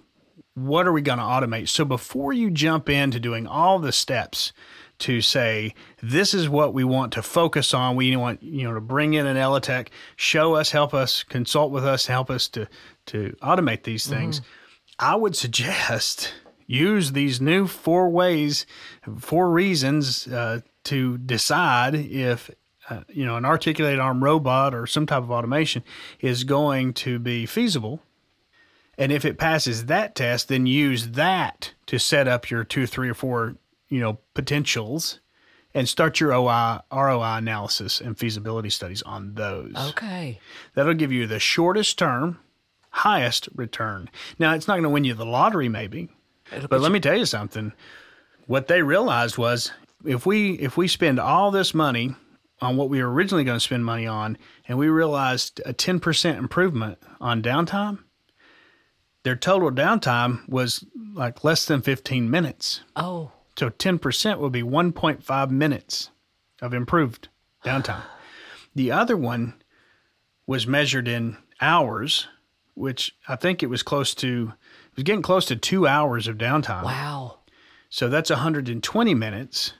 [0.54, 1.68] what are we going to automate?
[1.68, 4.54] So before you jump into doing all the steps
[5.00, 8.80] to say this is what we want to focus on, we want you know to
[8.80, 12.66] bring in an Elitech, show us, help us, consult with us, help us to
[13.06, 14.40] to automate these things.
[14.98, 16.32] I would suggest
[16.66, 18.64] use these new four ways,
[19.18, 22.51] four reasons uh, to decide if
[22.89, 25.83] uh, you know an articulated arm robot or some type of automation
[26.20, 28.01] is going to be feasible.
[28.99, 33.09] And if it passes that test, then use that to set up your two, three,
[33.09, 33.57] or four,
[33.89, 35.20] you know, potentials,
[35.72, 39.72] and start your OI, ROI analysis and feasibility studies on those.
[39.91, 40.39] Okay.
[40.74, 42.41] That'll give you the shortest term,
[42.91, 44.11] highest return.
[44.39, 46.11] Now, it's not going to win you the lottery, maybe,
[46.55, 47.72] It'll but let me tell you something.
[48.47, 49.72] What they realized was
[50.05, 52.14] if we if we spend all this money
[52.61, 54.36] on what we were originally going to spend money on,
[54.68, 57.98] and we realized a ten percent improvement on downtime,
[59.22, 60.84] their total downtime was
[61.14, 62.80] like less than fifteen minutes.
[62.96, 63.32] Oh.
[63.59, 66.11] So ten percent would be one point five minutes
[66.61, 67.28] of improved
[67.64, 68.03] downtime.
[68.74, 69.55] the other one
[70.46, 72.26] was measured in hours,
[72.74, 74.53] which I think it was close to
[74.90, 76.84] it was getting close to two hours of downtime.
[76.84, 77.38] Wow.
[77.88, 79.74] So that's 120 minutes.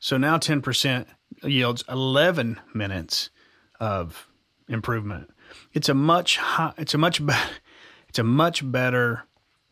[0.00, 1.06] So now 10%
[1.44, 3.30] yields 11 minutes
[3.78, 4.26] of
[4.68, 5.30] improvement.
[5.72, 7.32] It's a much high, it's a much be-
[8.08, 9.24] it's a much better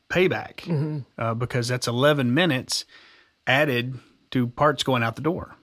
[0.09, 2.85] payback uh, because that's 11 minutes
[3.47, 3.99] added
[4.31, 5.57] to parts going out the door,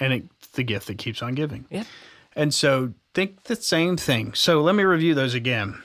[0.00, 1.66] and it's the gift that keeps on giving.
[1.70, 1.86] Yep.
[2.34, 4.34] And so think the same thing.
[4.34, 5.82] So let me review those again.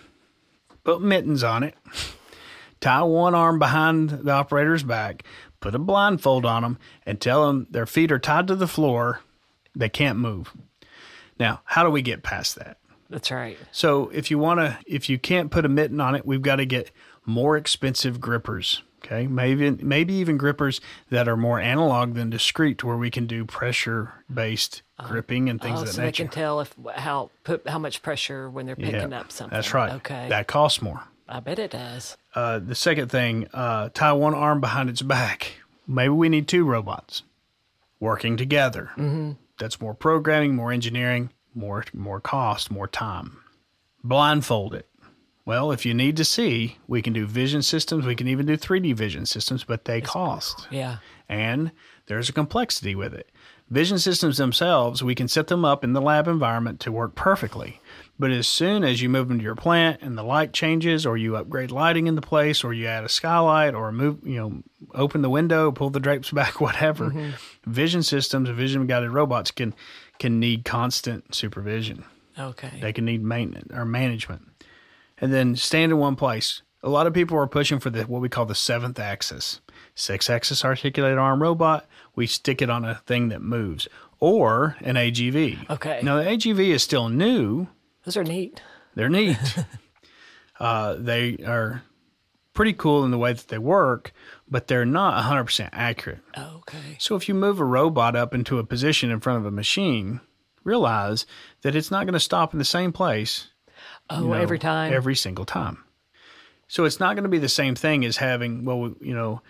[0.84, 1.76] Put mittens on it.
[2.82, 5.24] Tie one arm behind the operator's back.
[5.62, 9.22] Put a blindfold on them and tell them their feet are tied to the floor.
[9.76, 10.52] They can't move.
[11.40, 12.78] Now, how do we get past that?
[13.10, 13.58] That's right.
[13.72, 16.58] So if you want to, if you can't put a mitten on it, we've got
[16.58, 16.92] to get
[17.26, 18.82] more expensive grippers.
[19.04, 23.46] Okay, maybe maybe even grippers that are more analog than discrete, where we can do
[23.46, 27.32] pressure based uh, gripping and things Oh, of that so they can tell if how
[27.44, 29.56] put how much pressure when they're picking up something.
[29.56, 29.94] That's right.
[29.94, 30.30] Okay.
[30.30, 31.04] That costs more.
[31.32, 32.18] I bet it does.
[32.36, 35.54] Uh, the second thing, uh, tie one arm behind its back.
[35.88, 37.24] Maybe we need two robots
[38.00, 38.92] working together.
[38.98, 39.32] Mm-hmm.
[39.60, 43.38] That's more programming, more engineering, more more cost, more time.
[44.04, 44.88] Blindfold it.
[45.46, 48.06] Well, if you need to see, we can do vision systems.
[48.06, 50.98] We can even do 3D vision systems, but they cost Yeah.
[51.28, 51.72] and
[52.06, 53.30] there's a complexity with it.
[53.70, 57.81] Vision systems themselves, we can set them up in the lab environment to work perfectly.
[58.22, 61.18] But as soon as you move them to your plant and the light changes, or
[61.18, 64.62] you upgrade lighting in the place, or you add a skylight, or move, you know,
[64.94, 67.32] open the window, pull the drapes back, whatever, mm-hmm.
[67.66, 69.74] vision systems, vision guided robots can
[70.20, 72.06] can need constant supervision.
[72.38, 72.70] Okay.
[72.80, 74.48] They can need maintenance or management.
[75.18, 76.62] And then stand in one place.
[76.84, 79.62] A lot of people are pushing for the what we call the seventh axis.
[79.96, 81.88] Six axis articulated arm robot.
[82.16, 83.88] We stick it on a thing that moves.
[84.20, 85.72] Or an AGV.
[85.72, 86.02] Okay.
[86.04, 87.68] Now the AGV is still new.
[88.06, 88.62] Those are neat.
[88.96, 89.38] They're neat.
[90.60, 91.84] uh, they are
[92.54, 94.12] pretty cool in the way that they work,
[94.50, 96.20] but they're not 100% accurate.
[96.38, 96.98] Okay.
[97.00, 100.20] So if you move a robot up into a position in front of a machine,
[100.64, 101.26] realize
[101.62, 103.48] that it's not going to stop in the same place
[104.10, 104.94] Oh, you know, every time.
[104.94, 105.84] every single time.
[106.68, 109.42] So it's not going to be the same thing as having, well, you know,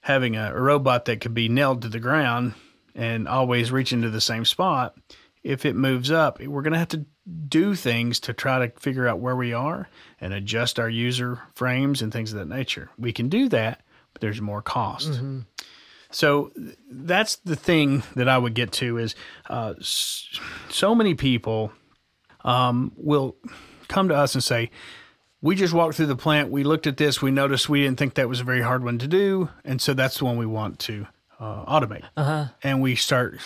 [0.00, 2.54] having a, a robot that could be nailed to the ground
[2.94, 4.96] and always reach into the same spot.
[5.42, 7.06] If it moves up, we're going to have to
[7.48, 9.88] do things to try to figure out where we are
[10.20, 12.90] and adjust our user frames and things of that nature.
[12.96, 15.20] We can do that, but there's more cost.
[16.10, 16.52] So
[16.90, 19.14] that's the thing that I would get to is
[19.50, 21.70] uh, so many people
[22.44, 23.36] um, will
[23.88, 24.70] come to us and say,
[25.42, 26.50] we just walked through the plant.
[26.50, 27.20] We looked at this.
[27.20, 29.50] We noticed we didn't think that was a very hard one to do.
[29.64, 31.06] And so that's the one we want to
[31.38, 32.04] uh, automate.
[32.16, 32.46] Uh-huh.
[32.62, 33.38] And we start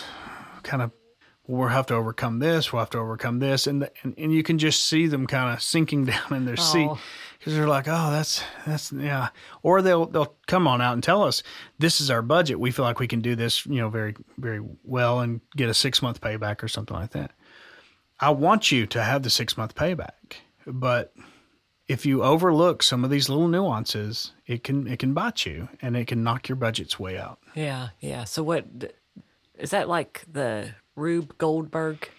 [0.63, 0.91] kind of,
[1.47, 2.71] we'll have to overcome this.
[2.71, 3.67] We'll have to overcome this.
[3.67, 6.55] And, the, and, and you can just see them kind of sinking down in their
[6.57, 6.61] oh.
[6.61, 6.89] seat
[7.39, 9.29] because they're like, oh, that's, that's, yeah.
[9.61, 11.43] Or they'll, they'll come on out and tell us,
[11.79, 12.59] this is our budget.
[12.59, 15.73] We feel like we can do this, you know, very, very well and get a
[15.73, 17.31] six month payback or something like that.
[18.19, 21.13] I want you to have the six month payback, but
[21.87, 25.97] if you overlook some of these little nuances, it can it can bite you and
[25.97, 27.39] it can knock your budgets way out.
[27.53, 28.23] Yeah, yeah.
[28.23, 28.65] So what
[29.57, 32.09] is that like the Rube Goldberg?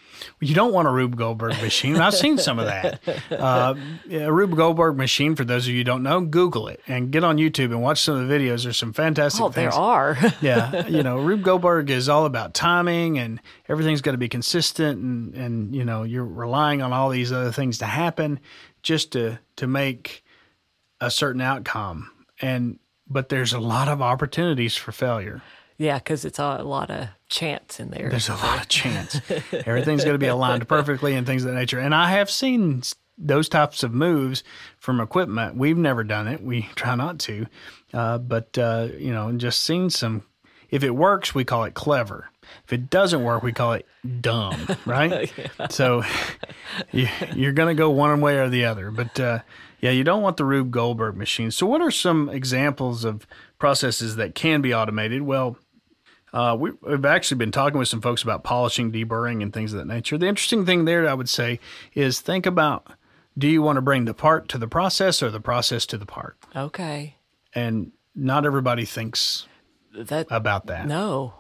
[0.41, 1.97] You don't want a Rube Goldberg machine.
[1.97, 3.01] I've seen some of that.
[3.31, 3.75] Uh,
[4.11, 7.25] a Rube Goldberg machine, for those of you who don't know, Google it and get
[7.25, 8.63] on YouTube and watch some of the videos.
[8.63, 9.73] There's some fantastic oh, things.
[9.75, 10.17] there are.
[10.41, 10.87] yeah.
[10.87, 15.35] You know, Rube Goldberg is all about timing and everything's got to be consistent and,
[15.35, 18.41] and, you know, you're relying on all these other things to happen
[18.83, 20.23] just to to make
[21.01, 22.11] a certain outcome
[22.41, 25.43] and but there's a lot of opportunities for failure
[25.79, 29.21] yeah because it's a, a, lot of chance in there there's a lot of chance
[29.67, 32.83] everything's going to be aligned perfectly and things of that nature and i have seen
[33.17, 34.43] those types of moves
[34.79, 37.47] from equipment we've never done it we try not to
[37.93, 40.23] uh, but uh, you know just seen some
[40.71, 42.31] if it works we call it clever
[42.65, 43.87] if it doesn't work, we call it
[44.21, 45.33] dumb, right?
[45.37, 45.69] yeah.
[45.69, 46.03] So
[46.93, 47.09] you,
[47.49, 48.91] are going to go one way or the other.
[48.91, 49.41] But uh,
[49.81, 51.51] yeah, you don't want the Rube Goldberg machine.
[51.51, 53.27] So, what are some examples of
[53.59, 55.23] processes that can be automated?
[55.23, 55.57] Well,
[56.35, 59.79] uh, we, have actually been talking with some folks about polishing, deburring, and things of
[59.79, 60.19] that nature.
[60.19, 61.61] The interesting thing there, I would say,
[61.95, 62.93] is think about
[63.37, 66.07] do you want to bring the part to the process or the process to the
[66.07, 66.37] part?
[66.55, 67.17] Okay.
[67.55, 69.47] And not everybody thinks
[69.93, 70.87] that about that.
[70.87, 71.35] No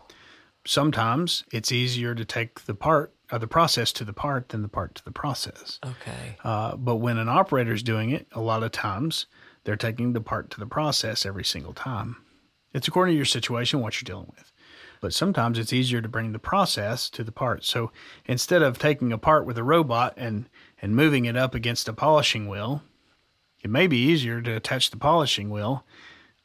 [0.66, 4.68] sometimes it's easier to take the part or the process to the part than the
[4.68, 5.78] part to the process.
[5.84, 6.36] Okay.
[6.42, 9.26] Uh, but when an operator is doing it, a lot of times
[9.64, 12.16] they're taking the part to the process every single time.
[12.72, 14.52] It's according to your situation, what you're dealing with.
[15.04, 17.62] But sometimes it's easier to bring the process to the part.
[17.62, 17.92] So
[18.24, 20.48] instead of taking a part with a robot and,
[20.80, 22.82] and moving it up against a polishing wheel,
[23.62, 25.84] it may be easier to attach the polishing wheel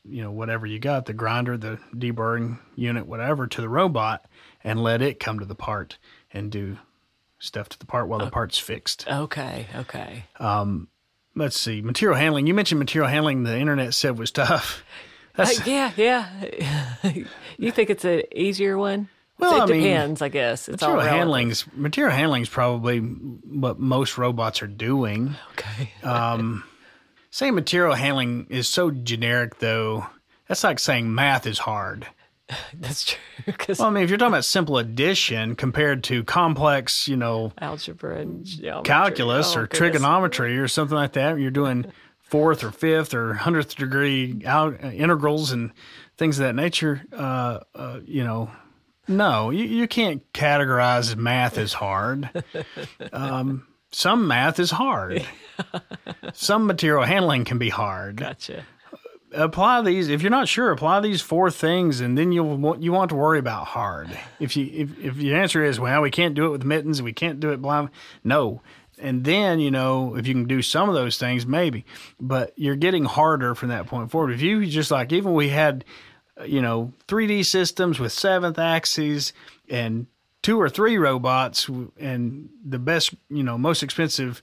[0.04, 4.26] you know whatever you got the grinder the deburring unit whatever to the robot
[4.62, 5.98] and let it come to the part
[6.34, 6.78] and do
[7.38, 9.08] stuff to the part while the part's fixed.
[9.08, 10.26] Okay okay.
[10.38, 10.90] Um
[11.34, 12.46] let's see material handling.
[12.46, 13.44] You mentioned material handling.
[13.44, 14.84] The internet said was tough
[15.40, 16.30] uh, yeah yeah
[17.58, 19.10] you think it's an easier one
[19.40, 20.68] well, it I depends, mean, I guess.
[20.68, 25.36] It's material handling's material handling's probably what most robots are doing.
[25.54, 25.94] Okay.
[26.04, 26.66] um,
[27.32, 30.06] saying material handling is so generic, though.
[30.48, 32.08] That's like saying math is hard.
[32.74, 33.54] That's true.
[33.78, 38.20] Well, I mean, if you're talking about simple addition compared to complex, you know, algebra
[38.20, 38.48] and
[38.84, 39.78] calculus oh, or goodness.
[39.78, 41.86] trigonometry or something like that, you're doing
[42.30, 45.72] fourth or fifth or hundredth degree out, uh, integrals and
[46.18, 47.02] things of that nature.
[47.12, 48.52] Uh, uh, you know,
[49.08, 52.30] no, you, you can't categorize math as hard.
[53.12, 55.26] Um, some math is hard.
[56.34, 58.18] some material handling can be hard.
[58.18, 58.66] Gotcha.
[59.32, 60.72] Apply these if you're not sure.
[60.72, 64.10] Apply these four things, and then you'll you want to worry about hard.
[64.40, 67.14] If you if if your answer is well, we can't do it with mittens, we
[67.14, 67.90] can't do it blind.
[68.24, 68.62] No,
[69.00, 71.86] and then you know if you can do some of those things, maybe.
[72.20, 74.32] But you're getting harder from that point forward.
[74.32, 75.86] If you just like even we had,
[76.40, 79.34] uh, you know, 3D systems with seventh axes
[79.70, 80.08] and
[80.42, 81.70] two or three robots
[82.00, 84.42] and the best, you know, most expensive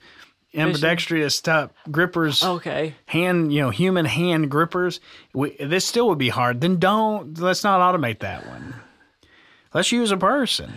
[0.53, 2.43] ambidextrous type grippers.
[2.43, 2.95] Okay.
[3.05, 4.99] Hand, you know, human hand grippers.
[5.33, 6.61] We, this still would be hard.
[6.61, 8.75] Then don't, let's not automate that one.
[9.73, 10.71] Let's use a person.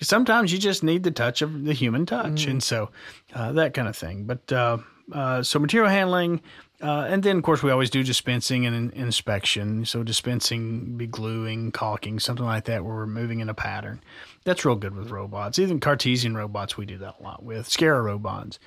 [0.00, 2.46] Sometimes you just need the touch of the human touch.
[2.46, 2.50] Mm.
[2.50, 2.90] And so
[3.34, 4.24] uh, that kind of thing.
[4.24, 4.78] But uh,
[5.12, 6.40] uh, so material handling,
[6.82, 9.84] uh, and then, of course, we always do dispensing and inspection.
[9.84, 14.02] So, dispensing, be gluing, caulking, something like that, where we're moving in a pattern.
[14.44, 15.58] That's real good with robots.
[15.58, 17.68] Even Cartesian robots, we do that a lot with.
[17.68, 18.58] SCARA robots.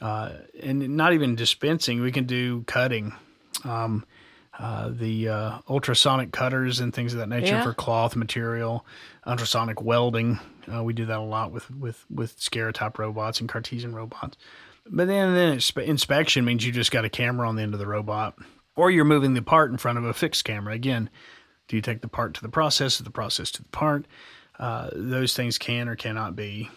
[0.00, 0.32] Uh,
[0.62, 3.12] and not even dispensing, we can do cutting.
[3.64, 4.04] Um,
[4.58, 7.62] uh, the uh, ultrasonic cutters and things of that nature yeah.
[7.62, 8.86] for cloth material,
[9.26, 10.38] ultrasonic welding.
[10.72, 14.36] Uh, we do that a lot with with with SCARA type robots and Cartesian robots.
[14.88, 17.88] But then, then inspection means you just got a camera on the end of the
[17.88, 18.38] robot,
[18.76, 20.74] or you're moving the part in front of a fixed camera.
[20.74, 21.10] Again,
[21.66, 24.06] do you take the part to the process, or the process to the part?
[24.58, 26.70] Uh, those things can or cannot be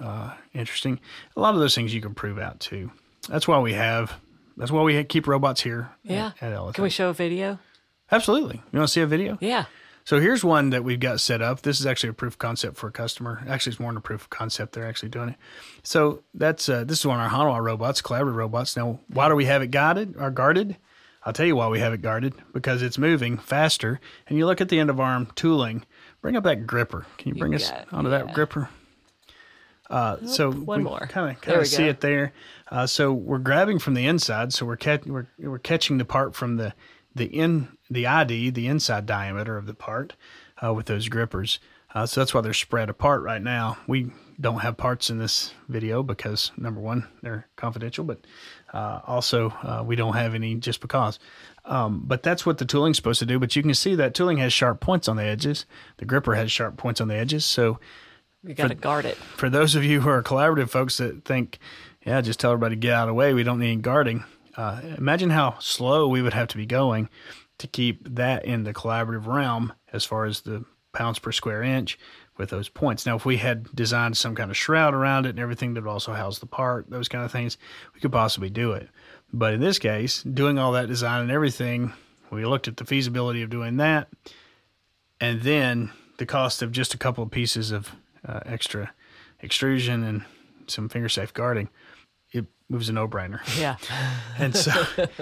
[0.00, 1.00] uh, interesting.
[1.36, 2.90] A lot of those things you can prove out too.
[3.28, 4.14] That's why we have.
[4.56, 5.90] That's why we keep robots here.
[6.02, 6.32] Yeah.
[6.40, 7.58] At, at can we show a video?
[8.10, 8.56] Absolutely.
[8.72, 9.38] You want to see a video?
[9.40, 9.66] Yeah.
[10.04, 11.62] So here's one that we've got set up.
[11.62, 13.44] This is actually a proof of concept for a customer.
[13.48, 14.72] Actually, it's more than a proof of concept.
[14.72, 15.36] They're actually doing it.
[15.82, 18.76] So that's uh, this is one of our Hanwha robots, collaborative robots.
[18.76, 20.76] Now, why do we have it guided or guarded?
[21.24, 24.00] I'll tell you why we have it guarded because it's moving faster.
[24.26, 25.84] And you look at the end of arm tooling.
[26.22, 27.06] Bring up that gripper.
[27.18, 28.18] Can you bring us got- onto yeah.
[28.18, 28.70] that gripper?
[29.90, 31.00] Uh, so one more.
[31.08, 31.88] kind of kind of see go.
[31.88, 32.32] it there.
[32.70, 34.52] Uh, so we're grabbing from the inside.
[34.52, 36.74] So we're, cat- we're we're catching the part from the
[37.14, 40.14] the in the ID, the inside diameter of the part,
[40.64, 41.58] uh, with those grippers.
[41.92, 43.76] Uh, so that's why they're spread apart right now.
[43.88, 48.20] We don't have parts in this video because number one, they're confidential, but
[48.72, 51.18] uh, also uh, we don't have any just because.
[51.64, 53.40] Um, but that's what the tooling's supposed to do.
[53.40, 55.66] But you can see that tooling has sharp points on the edges.
[55.96, 57.44] The gripper has sharp points on the edges.
[57.44, 57.80] So
[58.44, 59.16] You got to guard it.
[59.16, 61.58] for those of you who are collaborative folks that think,
[62.06, 63.34] yeah, just tell everybody to get out of the way.
[63.34, 64.24] We don't need any guarding.
[64.60, 67.08] Uh, imagine how slow we would have to be going
[67.56, 71.98] to keep that in the collaborative realm as far as the pounds per square inch
[72.36, 73.06] with those points.
[73.06, 75.90] Now, if we had designed some kind of shroud around it and everything that would
[75.90, 77.56] also house the part, those kind of things,
[77.94, 78.90] we could possibly do it.
[79.32, 81.94] But in this case, doing all that design and everything,
[82.30, 84.08] we looked at the feasibility of doing that
[85.22, 87.92] and then the cost of just a couple of pieces of
[88.28, 88.92] uh, extra
[89.42, 90.22] extrusion and
[90.66, 91.70] some finger safe guarding,
[92.70, 93.40] it, was a no brainer.
[93.60, 93.76] Yeah.
[94.38, 94.72] And so,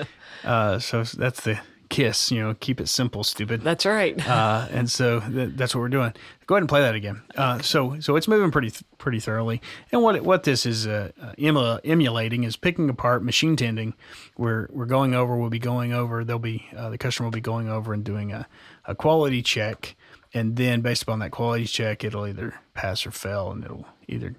[0.44, 3.62] uh, so that's the kiss, you know, keep it simple, stupid.
[3.62, 4.26] That's right.
[4.28, 6.12] Uh, and so th- that's what we're doing.
[6.46, 7.22] Go ahead and play that again.
[7.34, 9.60] Uh, so so it's moving pretty th- pretty thoroughly.
[9.92, 13.94] And what what this is uh, uh, emu- emulating is picking apart machine tending.
[14.36, 15.36] We're we're going over.
[15.36, 16.24] We'll be going over.
[16.24, 18.46] They'll be uh, the customer will be going over and doing a,
[18.84, 19.96] a quality check.
[20.34, 24.34] And then based upon that quality check, it'll either pass or fail, and it'll either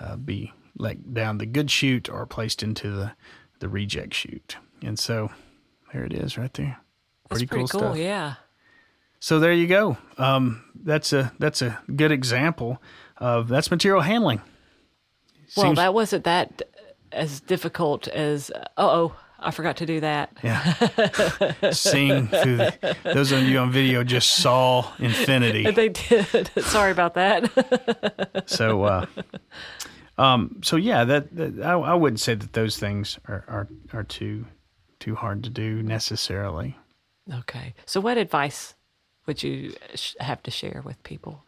[0.00, 3.12] uh, be let down the good chute or placed into the
[3.58, 4.56] the reject chute.
[4.82, 5.30] And so
[5.92, 6.78] there it is, right there.
[7.28, 7.80] That's pretty cool.
[7.80, 7.96] stuff.
[7.96, 8.34] Yeah.
[9.18, 9.96] So there you go.
[10.18, 12.80] Um, that's a that's a good example
[13.16, 14.42] of that's material handling.
[15.56, 16.62] Well, that wasn't that
[17.12, 18.50] as difficult as.
[18.50, 20.36] Uh oh, I forgot to do that.
[20.42, 21.70] yeah.
[21.70, 25.70] Seeing through the, those of you on video just saw infinity.
[25.76, 26.50] They did.
[26.58, 28.44] Sorry about that.
[28.46, 29.06] So uh,
[30.18, 34.04] um, so yeah, that, that I, I wouldn't say that those things are, are are
[34.04, 34.46] too
[34.98, 36.76] too hard to do necessarily.
[37.32, 37.74] okay.
[37.84, 38.74] So, what advice
[39.26, 41.44] would you sh- have to share with people?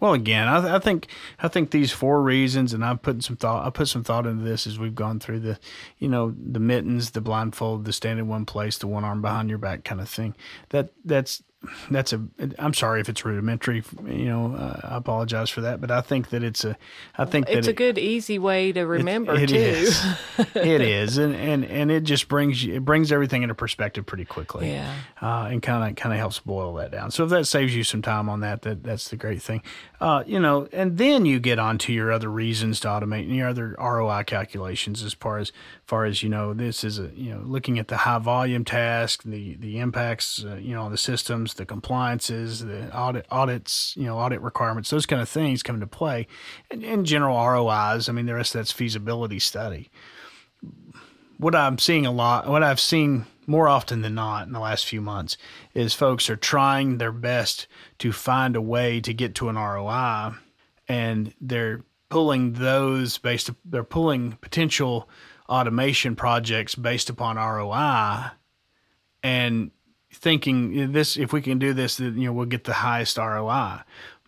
[0.00, 1.08] Well, again, I, I think
[1.40, 3.66] I think these four reasons, and I've put some thought.
[3.66, 5.58] I put some thought into this as we've gone through the,
[5.98, 9.48] you know, the mittens, the blindfold, the stand in one place, the one arm behind
[9.48, 10.36] your back kind of thing.
[10.68, 11.42] That that's
[11.90, 12.22] that's a.
[12.58, 13.82] I'm sorry if it's rudimentary.
[14.06, 16.76] You know, uh, I apologize for that, but I think that it's a.
[17.16, 19.56] I think It's a good, easy way to remember it too.
[19.56, 20.04] is.
[20.54, 24.24] it is, and, and and it just brings you, it brings everything into perspective pretty
[24.24, 24.70] quickly.
[24.70, 24.94] Yeah.
[25.20, 27.10] uh, and kind of kind of helps boil that down.
[27.10, 29.62] So if that saves you some time on that, that that's the great thing.
[30.00, 33.34] Uh, you know, and then you get on to your other reasons to automate and
[33.34, 35.50] your other ROI calculations as far as
[35.88, 39.22] far as you know, this is a you know looking at the high volume task,
[39.24, 44.04] the the impacts, uh, you know, on the systems, the compliances, the audit audits, you
[44.04, 46.28] know, audit requirements, those kind of things come into play,
[46.70, 48.08] and, and general ROIs.
[48.08, 49.90] I mean, the rest of that's feasibility study
[51.38, 54.84] what I'm seeing a lot, what I've seen more often than not in the last
[54.84, 55.38] few months
[55.72, 57.66] is folks are trying their best
[57.98, 60.34] to find a way to get to an ROI
[60.86, 65.08] and they're pulling those based they're pulling potential
[65.48, 68.32] automation projects based upon ROI
[69.22, 69.70] and
[70.12, 73.80] thinking this if we can do this then you know we'll get the highest ROI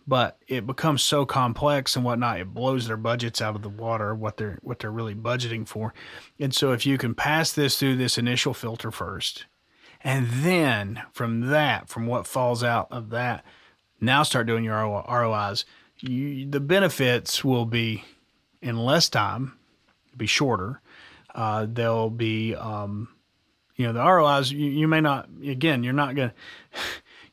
[0.07, 4.13] but it becomes so complex and whatnot it blows their budgets out of the water
[4.15, 5.93] what they're what they're really budgeting for.
[6.39, 9.45] And so if you can pass this through this initial filter first
[10.03, 13.45] and then from that from what falls out of that
[13.99, 15.65] now start doing your ROIs
[15.99, 18.03] you, the benefits will be
[18.61, 19.53] in less time
[20.17, 20.81] be shorter
[21.35, 23.07] uh, they'll be um,
[23.75, 26.35] you know the ROIs you, you may not again you're not going to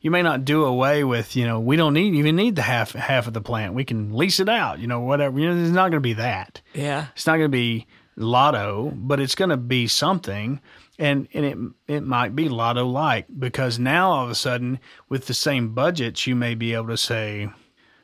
[0.01, 2.93] you may not do away with you know we don't need even need the half
[2.93, 5.71] half of the plant we can lease it out you know whatever you know it's
[5.73, 7.07] not going to be that Yeah.
[7.15, 7.85] it's not going to be
[8.15, 10.59] lotto but it's going to be something
[10.97, 14.79] and and it it might be lotto like because now all of a sudden
[15.09, 17.49] with the same budgets you may be able to say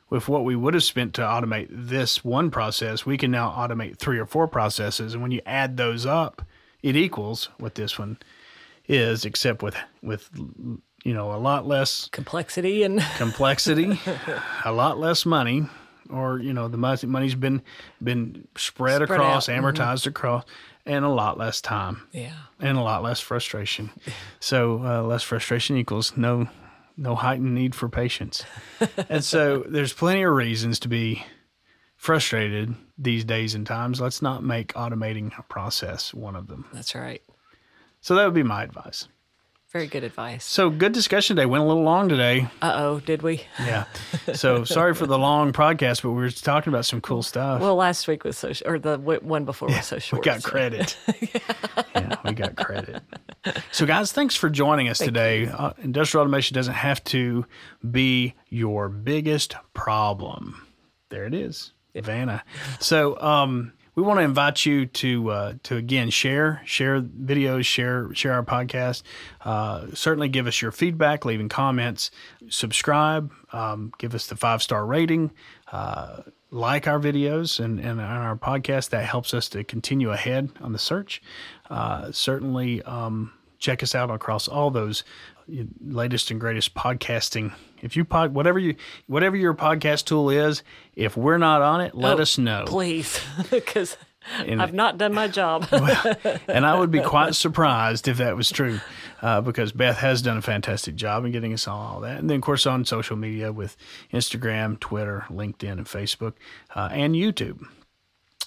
[0.08, 3.98] with what we would have spent to automate this one process, we can now automate
[3.98, 5.14] three or four processes.
[5.14, 6.42] And when you add those up,
[6.82, 8.18] it equals what this one
[8.88, 10.30] is, except with with
[11.04, 13.98] you know a lot less Complexity and complexity,
[14.64, 15.66] a lot less money,
[16.08, 17.62] or you know the money, money's been
[18.02, 19.56] been spread, Spread across, out.
[19.56, 19.66] Mm-hmm.
[19.66, 20.44] amortized across,
[20.84, 22.32] and a lot less time Yeah.
[22.60, 23.90] and a lot less frustration.
[24.38, 26.48] So uh, less frustration equals no
[26.96, 28.44] no heightened need for patience.
[29.08, 31.24] and so there's plenty of reasons to be
[31.96, 34.00] frustrated these days and times.
[34.00, 36.66] Let's not make automating a process one of them.
[36.72, 37.22] That's right.
[38.00, 39.08] So that would be my advice.
[39.76, 40.42] Very good advice.
[40.42, 41.44] So good discussion today.
[41.44, 42.48] Went a little long today.
[42.62, 43.42] Uh oh, did we?
[43.60, 43.84] Yeah.
[44.32, 47.60] So sorry for the long podcast, but we were talking about some cool stuff.
[47.60, 50.22] Well, last week was so, sh- or the w- one before was so short.
[50.22, 50.96] we got so- credit.
[51.94, 53.02] yeah, we got credit.
[53.70, 55.46] So, guys, thanks for joining us today.
[55.46, 57.44] Uh, industrial automation doesn't have to
[57.90, 60.66] be your biggest problem.
[61.10, 62.42] There it is, Vanna.
[62.80, 68.14] So, um, we want to invite you to uh, to again share share videos, share
[68.14, 69.02] share our podcast.
[69.44, 72.10] Uh, certainly, give us your feedback, leaving comments,
[72.48, 75.32] subscribe, um, give us the five star rating.
[75.72, 76.20] Uh,
[76.52, 78.90] like our videos and, and our podcast.
[78.90, 81.20] That helps us to continue ahead on the search.
[81.68, 85.02] Uh, certainly, um, check us out across all those
[85.84, 87.52] latest and greatest podcasting.
[87.86, 88.74] If you pod, whatever you
[89.06, 90.62] whatever your podcast tool is,
[90.94, 92.64] if we're not on it, let Oh, us know.
[92.66, 93.20] Please,
[93.50, 93.96] because
[94.38, 95.68] I've not done my job.
[96.48, 98.80] and I would be quite surprised if that was true,
[99.22, 102.18] uh, because Beth has done a fantastic job in getting us all that.
[102.18, 103.76] And then, of course, on social media with
[104.12, 106.32] Instagram, Twitter, LinkedIn, and Facebook,
[106.74, 107.64] uh, and YouTube.